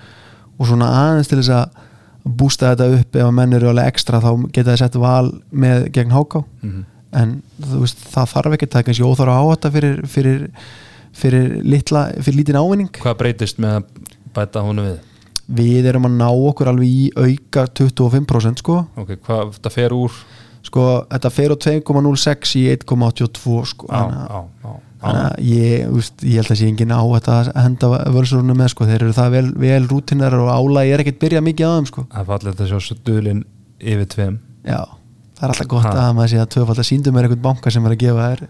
[0.58, 4.22] Og svona aðeins til þess að bústa þetta upp ef að menn eru alveg ekstra
[4.22, 6.44] þá geta þið sett val með gegn háká.
[6.62, 6.88] Mhm.
[7.12, 10.38] en þú veist, það þarf ekki það er kannski óþára á þetta fyrir, fyrir,
[11.12, 12.88] fyrir, litla, fyrir lítin ávinning.
[13.02, 15.00] Hvað breytist með að bæta húnu við?
[15.52, 18.78] við erum að ná okkur alveg í auka 25% sko.
[19.00, 20.20] Ok, hvað það fer úr?
[20.62, 23.88] Sko, þetta fer á 2,06 í 1,82 sko.
[23.90, 24.70] Á, á, á,
[25.02, 28.86] að ég, úst, ég held að sé engin á þetta að henda völsurunum með sko,
[28.86, 32.04] þeir eru það vel, vel rútinar og álægi er ekkert byrjað mikið á þeim sko.
[32.12, 33.44] Það fallið að sjá stuðlinn
[33.82, 34.38] yfir tveim.
[34.62, 34.80] Já,
[35.38, 35.92] það er alltaf gott Ha.
[36.06, 38.44] að maður sé að tvöfald að síndum er einhvern banka sem er að gefa þær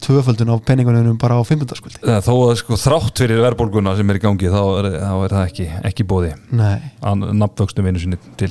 [0.00, 1.76] tvöfaldun á penningunum bara á 15.
[1.76, 5.34] skuldi Þó að sko þrátt fyrir verðbólguna sem er í gangi þá er, þá er
[5.34, 8.48] það ekki, ekki bóði að nafnvöxtum einu sinni til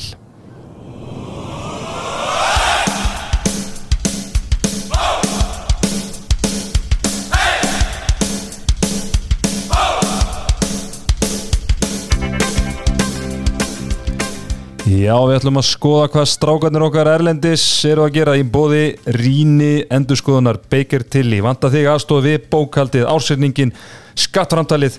[14.90, 18.84] Já, við ætlum að skoða hvað strákarnir okkar Erlendis eru að gera í bóði
[19.14, 23.74] Ríni endurskoðunar Baker Tilly Vanda þig aðstofa við bókaldið ársefningin
[24.18, 24.98] skattframtalið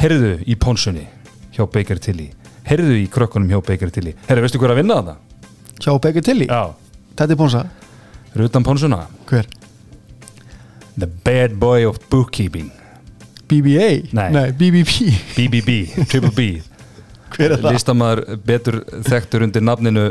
[0.00, 1.06] Herðu í pónsunni
[1.56, 2.28] hjá Baker Tilly
[2.68, 5.22] Herðu í krökkunum hjá Baker Tilly Herðu, veistu hver að vinna það?
[5.80, 6.62] hjá Beggar Tilly Já
[7.16, 7.62] þetta er Ponsa,
[8.34, 9.00] Eru utan pónsuna?
[9.30, 9.48] hver?
[11.00, 12.68] The bad boy of bookkeeping
[13.48, 14.12] BBA?
[14.12, 14.50] Nei.
[14.52, 15.78] BBP BBB,
[16.10, 16.69] Triple B
[17.34, 17.76] hver er það?
[17.76, 20.06] Listamaður betur þekktur undir nafninu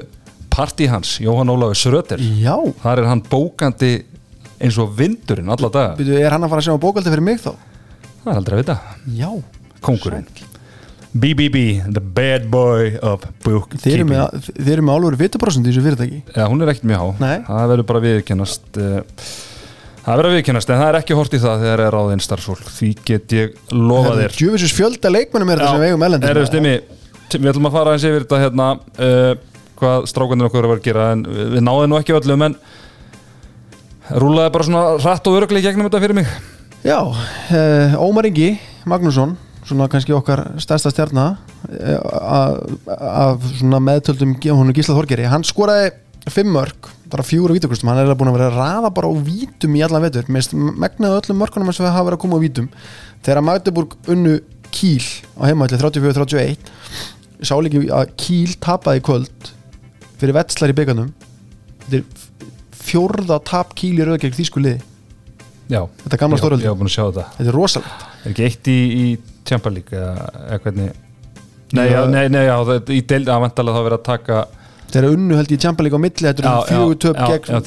[0.50, 3.94] Party hans, Jóhann Ólafur Sröter já, Þar er hann bókandi
[4.60, 5.96] eins og vindurinn alla daga.
[6.00, 7.54] Byrju, er hann að fara að sjá bókaldi fyrir mig þá?
[8.24, 8.80] Það er aldrei að vita.
[9.16, 9.30] Já,
[9.86, 10.28] Kongurinn
[11.10, 11.56] BBB,
[11.94, 13.82] the bad boy of bookkeeping.
[13.82, 16.20] Þeir eru með álfur vituprósent í þessu fyrirtæki.
[16.36, 17.08] Já, hún er ekkert mjög há.
[17.24, 17.38] Nei.
[17.48, 18.84] Það verður bara viðkennast
[20.00, 22.70] Það verður viðkennast En það er ekki hort í það þegar er ráðinn starfsfólk.
[22.76, 24.38] Því get ég lofa þér.
[24.38, 26.76] djöfisins fjölda leikmennum er þetta sem við eigum elendis Erðu stimmi,
[27.38, 29.32] við ætlum að fara eins yfir þetta hérna uh,
[29.80, 32.56] Hvað strákanir okkur var að gera En við við náðum nú ekki öllum En
[34.18, 36.30] rúlaði bara svona rætt og öruglega í gegnum þetta fyrir mig.
[36.82, 38.54] Já, uh, Ómar Ingi
[38.90, 39.36] Magnússon,
[39.68, 41.26] svona kannski okkar stærsta stjarna
[42.88, 45.92] af svona meðtöldum hún Gísla Þorgeri, hann skoraði
[46.30, 49.76] fimm mörg, bara fjóra vítakustum hann er búin að vera að raða bara á vítum
[49.76, 50.30] í allan vetur.
[50.32, 52.70] Mest megnaðu öllum mörkunum sem hafa verið að koma á vítum.
[53.26, 55.02] Þegar Magdeburg unnu Kíl
[55.42, 56.70] á heimaðli 34-31
[57.46, 59.52] sá líki að Kíl tapaði í kvöld
[60.20, 61.12] fyrir vetslar í byggarnum
[61.86, 62.30] þetta er
[62.90, 64.82] fjórða tap Kíl í rauð gegn þýsku liði.
[65.70, 66.40] Já, Þetta gamla
[66.80, 67.26] búin að sjá þetta.
[67.38, 68.06] Þetta er rosalegt.
[68.24, 69.04] Er ekki eitt í, í
[69.74, 70.30] League eða,
[70.64, 70.96] hvernig?
[71.78, 72.00] Nei, Já.
[72.10, 74.40] nei, nei, já, það, í deild að vantalega þá verið að taka
[74.90, 77.66] þeir eru unnu held Champa League á milli þetta eru fjögur töp gegn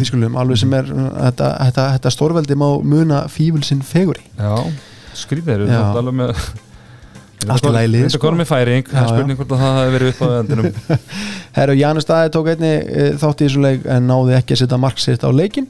[0.00, 4.24] Þýskulum, alveg sem er uh, þetta, þetta, þetta stórveldi má muna fífulsinn feguri.
[4.34, 4.54] Já,
[5.20, 5.76] skrýðir Já.
[5.76, 6.42] þetta alveg með
[7.50, 10.12] Allt í lið, Þetta konum með færing, það er spurning hvort að það hefði verið
[10.12, 10.68] upp á vendinum
[11.58, 14.80] Herru, Janus Daði tók einni e, þátt í þessu leik en náði ekki að setja
[14.80, 15.68] mark sitt á leikin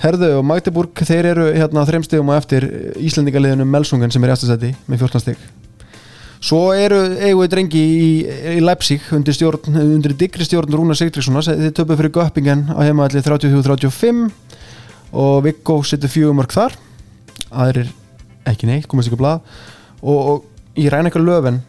[0.00, 2.68] Herðu og Magdeburg þeir eru hérna þreim stegum á eftir
[3.00, 5.50] Íslendingaliðinu Melsungen sem er í eftirsæti með 14 steg
[6.40, 8.04] Svo eru eigum við drengi í,
[8.56, 13.20] í Leipzig undir, stjórn, undir digri stjórn Rúna Sigtríkssonar þeir töpu fyrir Göppingen á heimaðalli
[13.26, 14.22] 33-35
[15.20, 16.78] og Viggo setur fjögum mörg þar.
[17.52, 17.90] Aðrir
[18.48, 19.52] ekki neitt, komast ekki á blað.
[20.00, 21.60] Og, og í Rænekar Löfen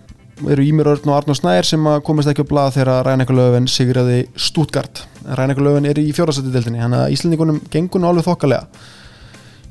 [0.49, 3.67] eru Ímir Örn og Arnór Snær sem að komast ekki á blað þegar Rænekar Löfen
[3.69, 5.03] sigraði Stuttgart.
[5.25, 8.65] Rænekar Löfen er í fjórðarsætti deildinni hann að Íslandingunum gengur alveg þokkalega.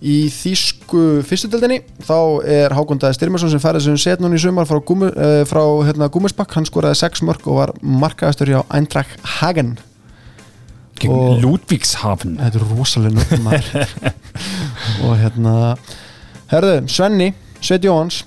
[0.00, 2.14] Í þýsku fyrstu deildinni þá
[2.48, 6.08] er Hákondaði Styrmarsson sem færði þessum set núna í sumar frá, Gúmu, uh, frá hérna,
[6.12, 9.74] Gúmisbakk, hann skoraði 6 mörg og var markaðastur hjá Eintracht Hagen.
[11.08, 13.94] Og- Ludvíkshafen Þetta er rosalega nöfn maður.
[15.04, 15.54] Og hérna
[16.52, 18.22] herðu, Svenni, Sveit Jóhans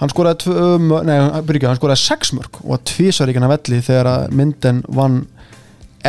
[0.00, 3.56] hann skoraði mö- nei, hann byrja hann skoraði sex mörg og tvísar ekki hann að
[3.58, 5.20] velli þegar að mynden vann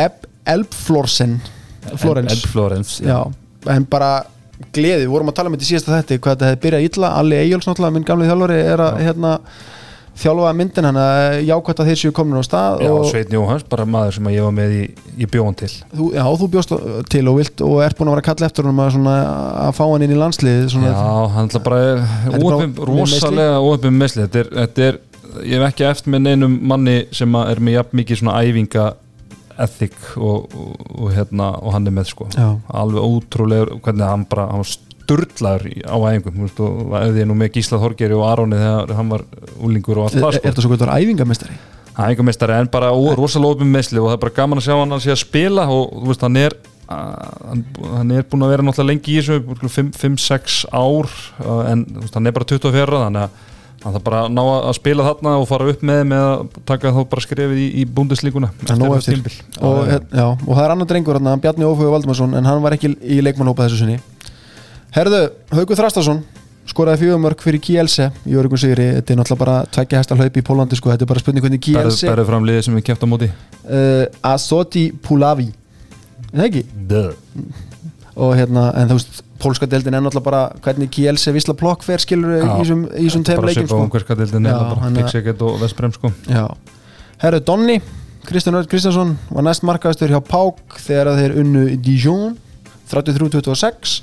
[0.00, 1.34] Eb, Elbflorsen.
[2.00, 2.92] Florens Elbflorens.
[3.04, 3.18] Já,
[3.68, 4.22] en bara
[4.72, 7.10] gleði, við vorum að tala um þetta í síðasta þetta hvað þetta hefði byrjað illa,
[7.20, 9.32] Alli Eyjóls náttúrulega minn gamli þjálfari er að hérna,
[10.18, 13.86] þjálfa myndin hann að jákvæmt að þeir séu komin á stað Já, Sveitn Jóhans, bara
[13.88, 14.82] maður sem að ég var með í,
[15.16, 15.70] í bjóðan til.
[15.92, 16.74] Þú, já, þú bjóst
[17.14, 19.14] til og vilt og ert búin að vera að kalla eftir honum að, svona,
[19.62, 21.80] að fá hann inn í landslið svona, Já, hann ætla bara
[22.28, 25.00] bara óöfum, rosalega óöfum meðsli þetta er, þetta er,
[25.48, 28.86] ég hef ekki eftir með neinum manni sem að er með jafn mikið svona æfinga
[29.62, 32.28] ethic og, og, og hérna og hann er með sko.
[32.32, 32.48] Já.
[32.72, 34.64] alveg ótrúlegur, hvernig hann bara hann
[35.68, 39.24] í- á æfingum og þið nú með Gísla Þorgeri og Aroni þegar hann var
[39.62, 40.48] úlingur og allt Er það er sko.
[40.48, 41.56] þetta svo kvöldur æfingamestari?
[41.92, 42.88] æfingamestari en bara
[43.18, 45.66] rosalega opið meðsli og það er bara gaman að sjá hann að sé að spila
[45.68, 46.54] og þú veist hann er
[46.88, 49.36] hann, hann er búin að vera náttúrulega lengi í þessu
[49.92, 51.08] 5-6 ár
[51.70, 53.40] en veist, hann er bara 24 þannig að
[53.82, 56.92] hann þarf bara að ná að spila þarna og fara upp með með að taka
[56.94, 57.84] þá bara skrefið í, í
[58.62, 62.46] Það er eftir og, og, og það er annar drengur hérna, Bjarni Ófug Valdimarsson en
[62.46, 63.98] hann var ekki í leikmannhópa þessu sinni
[64.92, 65.20] Herðu,
[65.56, 66.20] Haugur Þrastarsson
[66.68, 70.42] skoraði fjögumörk fyrir Kielse í örugum sigri, þetta er náttúrulega bara tveggja hesta hlaup í
[70.46, 73.08] Pólandi sko, þetta er bara spurning hvernig Kielse berðu fram liðið sem við kæft á
[73.10, 73.28] móti.
[73.64, 75.48] Uh, Azoti Pulavi.
[76.32, 76.62] Er það ekki?
[78.22, 82.04] Og hérna, en þú veist pólska deildin er náttúrulega bara hvernig Kielse Visla Plokk fer
[82.04, 83.80] skilur í þessum- leikjum svipa sko.
[83.88, 86.12] ungarska dildin Já, eða bara er- Pixeket og Vestbrem sko.
[86.28, 86.44] Já,
[87.24, 87.80] herru Donni
[88.28, 92.36] Kristján Örd Kristjánsson var næst markaðastur hjá Pák þegar þeir unnu í Dijon
[92.92, 94.02] 33-26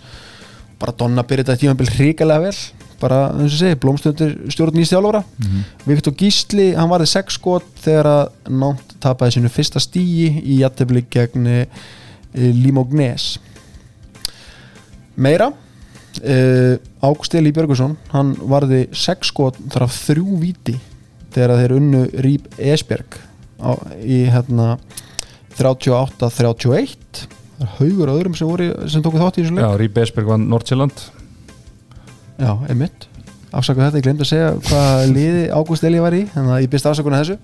[0.79, 2.59] bara Donna byrjaði þetta tímabil hrikalega vel.
[2.99, 5.21] Bara, eins og segi, blómstundir stjórn í stjálfara
[5.87, 11.05] Viktor Gísli, hann varði 6 skot þegar að Nánt tapaði sínu fyrsta stíi í jættefli
[11.07, 11.61] gegn e,
[12.35, 13.37] Limognes
[15.19, 20.75] meira uh, Ágúst Eli Björgusson hann varði 6 skot þar af þrjú víti
[21.33, 23.19] þegar þeir unnu Rýp Esbjerg
[23.63, 23.71] á,
[24.03, 24.73] í hérna
[25.59, 27.27] 38-31
[27.59, 29.65] það er haugur öðrum sem, voru, sem tóku þátt í þessu leik.
[29.65, 31.03] Já, Ríbe Esberg var Nordsjælland
[32.39, 33.09] Já, einmitt.
[33.51, 36.71] Afsaka þetta, ég glemt að segja hvað liði Ágúst Eli var í Þannig að ég
[36.71, 37.37] byrst afsakuna þessu.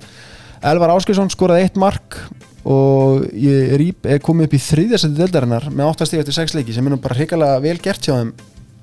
[0.65, 2.19] Elvar Áskilsson skoraði eitt mark
[2.65, 6.73] og ég rýp er komið upp í þriðjasendi deldarinnar með 8 stíg eftir 6 leiki
[6.73, 8.31] sem er bara hrikalega vel gert hjá þeim.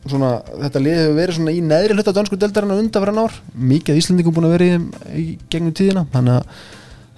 [0.03, 0.30] Svona,
[0.61, 3.35] þetta lið hefur verið svona í neðri hluta dönsku deldarinnar undanfæran ár.
[3.55, 4.78] Mikið af Íslandingum búin að vera í
[5.18, 6.62] í gegnum tíðina þannig að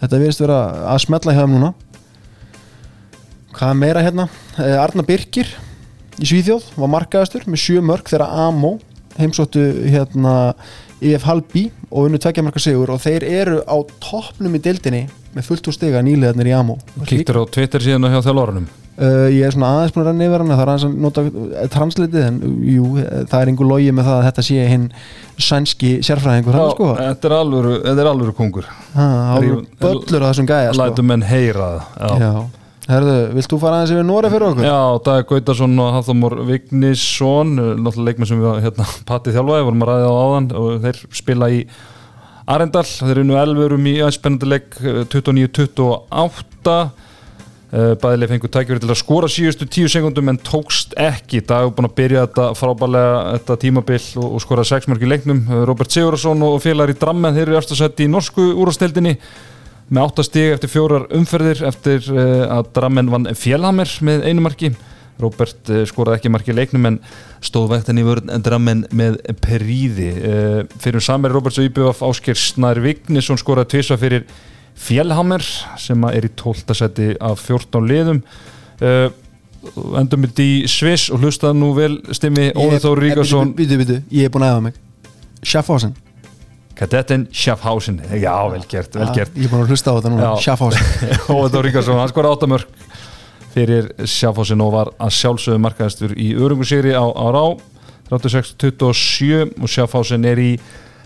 [0.05, 0.59] þetta verðist vera
[0.93, 1.71] að smetla hjá þeim núna
[3.59, 4.28] hvað meira hérna?
[4.59, 5.50] Eh, Arna Birkir
[6.20, 8.76] í Svíþjóð var markaðastur með sjö mörg þegar Amo
[9.18, 10.55] heimsóttu hérna
[11.05, 15.50] EF Halbi og unnu tveggja marka sigur og þeir eru á toppnum í deildinni með
[15.50, 16.78] fullt úr stiga nýlegaðnir í Amo.
[17.07, 18.66] Kíktur á Twitter síðan hjá þjálfurunum
[18.98, 21.24] uh, ég er svona aðeins búin að renna yfir hana það er aðeins að nota
[21.26, 22.40] uh, translitið en
[22.70, 24.88] jú, eh, það er einhver logi með það að þetta sé hinn
[25.48, 26.90] sænski sérfræðingur hann sko.
[27.00, 28.68] Þetta er alvöru, þetta er alvöru kongur.
[28.94, 30.82] Böllur á þessum gæja sko.
[30.82, 32.64] Lætum menn heyra það Já, Já.
[32.85, 34.66] Herðu, vilt þú fara aðeins yfir Nóra fyrir okkur?
[34.66, 39.87] Já Dag Gautarsson og Hafþómur Vignisson eh, náttúrulega leikmenn sem við hérna, Patti þjálfaði, vorum
[39.87, 41.64] að ræða á áðan og þeir spila í
[42.45, 42.85] Arendal.
[42.85, 46.78] Þeir eru nú elverum í aðspennandi leik eh, 29-28
[47.74, 51.41] Eh, bæðileg fengur tækjur til að skora síðustu tíu sekundum en tókst ekki.
[51.43, 55.09] Dag er búin að byrja þetta frábælega þetta tímabill og, og skora sex mörg í
[55.11, 55.41] leiknum.
[55.49, 59.16] Eh, Robert Sigurðarsson og félagar í Drammen þeir eru eftirsætti í norsku úrasteldinni
[59.89, 64.72] með áttastig eftir fjórar umferðir eftir uh, að Drammen vann Fjellhammer með einu marki.
[65.20, 66.99] Robert uh, skoraði ekki marki leiknum en
[67.45, 72.41] stóð vægtan í vörn en Drammen með Períði uh, fyrir samverði Roberts og IBF Ásker
[72.41, 74.26] Snær Vignisson skoraði tvisa fyrir
[74.85, 75.45] Fjellhammer
[75.78, 76.74] sem er í 12.
[76.74, 78.24] seti af 14 liðum.
[79.95, 84.49] Endum við í Sviss og hlustaði nú vel stimmi Óður Þór Ríkarsson ég er búin
[84.49, 84.80] að efa mig.
[85.47, 85.95] Schaffhausen
[86.75, 88.01] Kadetten Schaffhausen.
[88.18, 89.37] Já, vel gert, vel gert.
[89.39, 90.31] Ég er búin að hlusta á þetta núna.
[90.43, 91.12] Schaffhausen.
[91.35, 92.72] Óður Ríkarsson, hann skor áttamörk
[93.55, 97.45] fyrir Schaffhausen og var að sjálfsögðu markaðistur í örungusýri á, á Rá.
[98.11, 100.51] 36-27 og Schaffhausen er í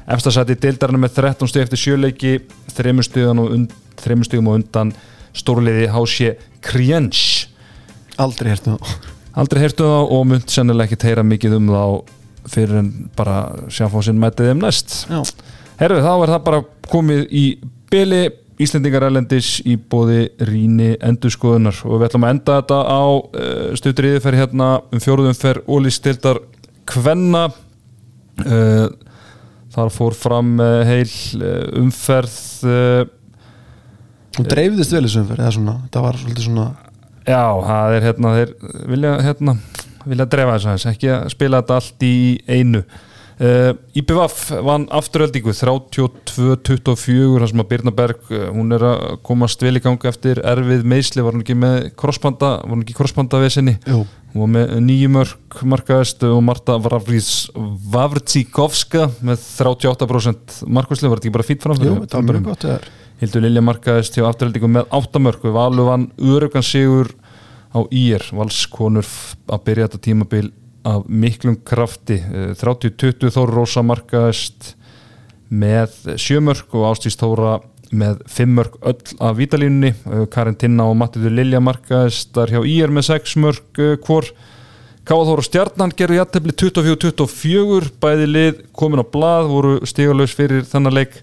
[0.09, 2.33] efstasæti deildarinn með 13 stíð eftir sjöleiki
[2.75, 3.77] þreymur stíðan og, und,
[4.41, 4.97] og undan
[5.37, 6.33] stórliði Hási
[6.65, 7.23] Kriens.
[8.19, 11.83] Aldrei hértu það aldrei heyrtu þá og mynd sennilega ekki heyra mikið um þá
[12.49, 13.37] fyrir en bara
[13.73, 14.95] Schaffhausen mætið þeim næst.
[15.11, 15.21] Já,
[15.79, 17.47] Herru, þá er það bara komið í
[17.93, 18.23] byli
[18.59, 21.77] Íslendingar erlendis í bóði Ríni endurskoðunar.
[21.87, 26.41] Og við ætlum að enda þetta á uh, stuttriði fer hérna um fjóruðum fer ólistildar
[26.89, 27.45] Kvenna.
[28.43, 28.89] Uh,
[29.75, 31.47] þar fór fram uh, heil
[31.79, 32.35] umferð
[34.39, 35.59] þú dreifðist vel þessu umferð
[35.93, 36.67] það var svolítið svona
[37.27, 38.55] já, það er hérna þeir
[38.93, 39.55] vilja hérna
[40.09, 42.17] vilja drefa þess aðeins, ekki að spila þetta allt í
[42.49, 42.83] einu
[43.41, 44.37] uh, IPVAF
[44.67, 49.85] vann afturöldingu 32-24 þar sem að Birna Berg, uh, hún er að komast vel í
[49.85, 53.99] gangi eftir erfið meðsli var hún ekki með krossbanda, var hún ekki krossbanda vesinni, Jú,
[54.35, 61.39] hún var með nýju mörg markaðist og Marta Vavritsíkovska með 38% markvæsli, var þetta ekki
[61.39, 62.85] bara fýtt fram jú, þetta var mjög gott það er
[63.19, 67.09] Hildur Lilja markaðist hjá afturhaldingum með áttamörku Valu vann örugan sigur
[67.75, 69.09] á Ír Valskonur
[69.51, 70.47] að byrja þetta tímabil
[70.87, 72.19] af miklum krafti.
[72.21, 74.75] Eh, 30-20 Þór Rósa markaðist
[75.49, 77.59] með sjömörk og Ástís Þóra
[77.89, 82.93] með fimmörk öll af vítalínunni Eh, Karin Tinna og Mattiður Lilja markaðist þar hjá Ír
[82.93, 84.29] með sex mörk eh, hvor
[85.09, 91.15] Káðhóra Stjarnan gerðu jættefli 24-24 bæði lið komin á blað voru stígalös fyrir þennan leik.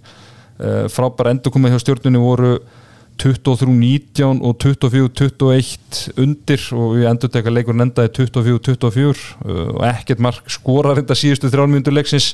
[0.89, 2.55] Frábæra endurkomið hjá stjórnunni voru
[3.21, 10.49] 23-19 og 24-21 undir og við endur teka leikurinn endaði 24-24 uh, og ekkert mark
[10.51, 12.33] skorar þetta síðustu þrjálmjöndur leiksins.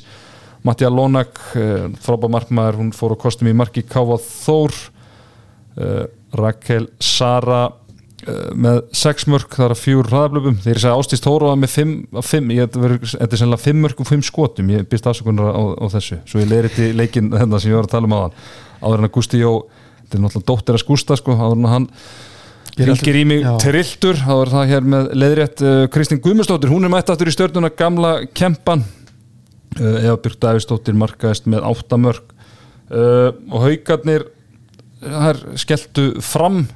[0.66, 6.02] Mattia Lónak, uh, frábæra markmaður hún fór á kostum í marki Káfa Þór uh,
[6.38, 11.76] Rakel Sara uh, með 6 mörg þar að fjúr hraðablöfum ég sagði Ástís Tóra með
[11.78, 16.18] 5 þetta er sennilega 5 mörg og 5 skotum ég byrst afsökunar á, á þessu.
[16.26, 18.36] Svo ég leiri til leikin þennan sem ég var að tala um aðan
[18.82, 19.54] áður en að Gusti Jó
[20.12, 21.86] þetta er náttúrulega dóttir að skústa sko, hann
[22.76, 26.92] ringir í mig trilltur, þá er það hér með leðrétt uh, Kristín Guðmundsdóttir, hún er
[26.92, 28.84] mætt aftur í stjörnuna gamla kempan.
[29.78, 32.32] Uh, Eva Björk Davíðsdóttir markaðist með 8 mörg
[32.92, 34.26] uh, og haugarnir
[35.00, 36.66] þær skelltu fram.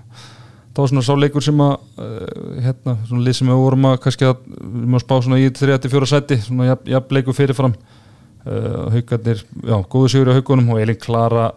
[0.76, 4.00] Það var svona sá leikur sem að uh, hérna, svona lið sem við vorum að
[4.04, 7.76] kannski að, við að spá svona í 3-4 sæti svona jafn, jafn fyrirfram.
[8.46, 11.48] Uh, haugarnir, já, góðu sigur á haugunum og Elin Klara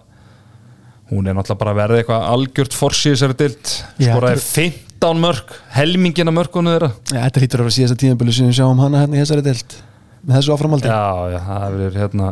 [1.10, 6.34] hún er náttúrulega bara að verða eitthvað algjört þessari dild, skoraði þetta 15 mörg, helmingina
[6.36, 6.90] mörgunum þeirra.
[7.08, 9.78] Já, þetta lítur að vera síðasta tíðanbili sem við sjáum hana hérna í þessari deild
[10.26, 12.30] með þessu áframaldi já, já, það hefur verið hérna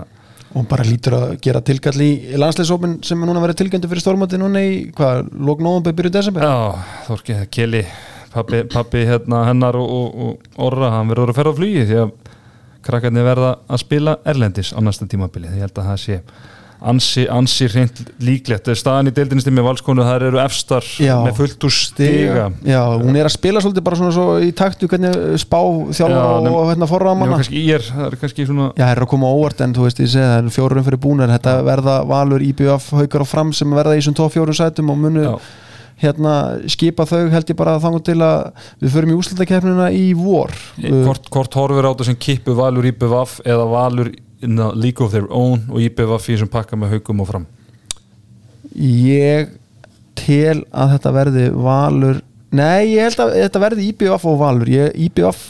[0.57, 4.39] og bara lítur að gera tilkall í landsleisópin sem er núna verið tilgöndu fyrir stórmati
[4.41, 6.43] núna í hvað, lók nóvambur byrju desember?
[6.43, 7.83] Já, Þorki, Kili
[8.33, 11.99] pappi, pappi hérna, hennar og, og, og Orra, hann verður að ferða á flugi því
[12.03, 12.13] að
[12.87, 16.19] krakkarnir verða að spila Erlendis á næsta tímabili, því ég held að það sé
[16.81, 18.69] ansi, ansi hreint líklegt.
[18.77, 21.15] Staðan í deildinist með valskonu, það eru efstar Já.
[21.25, 22.47] með fullt úr stiga.
[22.67, 25.59] Já, hún er að spila svolítið bara svona svo í taktu hvernig spá
[25.97, 28.83] Já, nefn- og hérna forraða Nefnum manna kannski í er, það er kannski svona Já,
[28.85, 31.55] það er að koma óvart en þú veist, ég segi það fjórum fyrir búnar, þetta
[31.67, 35.23] verða valur IBF haukar og fram sem verða í þessum tóf fjórum sætum og munu
[35.25, 35.33] já,
[36.03, 36.33] hérna
[36.69, 38.51] skipa þau held ég bara þangur til að
[38.83, 40.53] við förum í úslutakefnina í vor.
[40.77, 44.11] Hvort, horfir á þetta sem kippu valur IBVF eða valur
[44.41, 47.47] in the league of their own og í þessum pakka með haugum og fram?
[48.77, 49.53] Ég
[50.17, 54.69] tel að þetta verði valur Nei, ég held að þetta verði IBF og valur.
[54.71, 55.41] Ég, IBF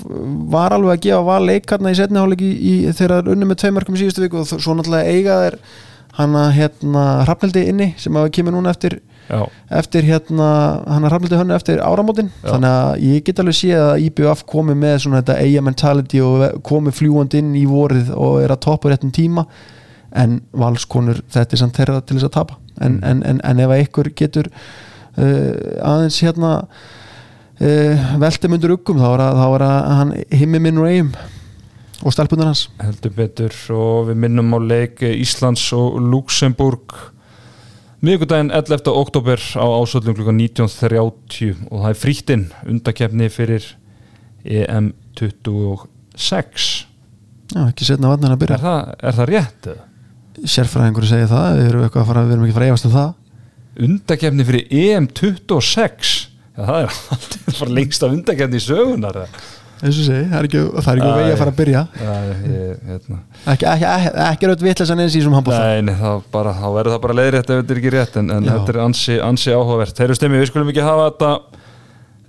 [0.49, 3.93] var alveg að gefa val leikarna í setni hálfleiki í, í, þegar unni með tveimörkum
[3.93, 5.59] í síðustu viku og svo náttúrulega eiga þeir
[6.17, 9.41] hana hérna Hrafnildi inni sem að kemur núna eftir Já,
[9.79, 10.49] eftir hérna
[10.87, 12.53] hann er Hrafnildi hönnu eftir áramótin Já.
[12.53, 16.61] þannig að ég get alveg séð að IBF komi með svona þetta eiga mentality og
[16.67, 19.43] komi fljúandi inn í vorið og er að toppa réttum tíma
[20.15, 22.59] en valskonur þetta er samt þeirra til þess að tapa.
[22.79, 25.51] En, en, en, en ef ykkur getur uh,
[25.83, 30.79] aðeins hérna uh, veltum undir uggum þá er að, þá er að hann himmi minn
[30.85, 31.11] eigum
[32.05, 32.67] og stelpunar hans.
[32.79, 36.95] Heldur betur og við minnum á leik Íslands og Luxemburg
[38.05, 38.91] miðvikudaginn 11.
[38.93, 40.29] oktober á ásöldum kl.
[40.29, 43.65] 19.30 og það er frýttinn undakefni fyrir
[44.47, 46.67] E EM 26
[47.47, 49.69] Já, ekki setna vatnir að byrja er það, er það rétt?
[50.45, 53.87] sérfræðingur segir það, við erum, fara, við erum ekki að fara að efast um það
[53.87, 56.13] undakefni fyrir EM 26
[56.57, 59.19] Já, það er alltaf bara lengsta undakefni í sögunar?
[59.77, 61.17] Eins og segi, það er ekki, það er ekki Æ.
[61.17, 63.19] vegi að fara að byrja Já, ég, hérna
[63.53, 63.89] ekki, ekki,
[64.27, 67.61] ekki, raut vitlesan eins í þessum handbólta Nei, þá, þá verður það bara leiðrétt ef
[67.61, 70.51] þetta er ekki rétt en, en þetta er ansi, ansi áhugavert Þeir eru stemmi, við
[70.51, 71.33] skulum ekki hafa þetta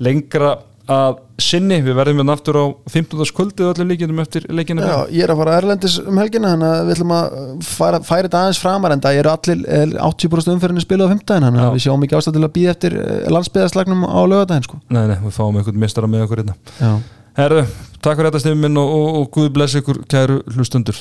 [0.09, 0.57] lengra
[0.89, 3.21] að sinni við verðum hérna aftur á 15.
[3.37, 6.89] kvöldið öllum líkjum eftir leikina Já, ég er að fara erlendis um helgina þannig að
[6.89, 7.37] við ætlum að
[7.69, 11.45] færa, færa þetta aðeins framar en það eru allir eh, 80% umferðinni spiluð á 15
[11.47, 12.99] þannig að við sjáum ekki ástæð til að býða eftir
[13.37, 14.81] landsbyðaslagnum á lögadaginn sko.
[14.89, 16.93] Nei, nei, við fáum einhvern mistara með okkur hérna Já.
[17.39, 17.61] Herðu,
[18.03, 20.97] takk fyrir þetta stefum minn og, og, og Guð bless ykkur kæru hlustundur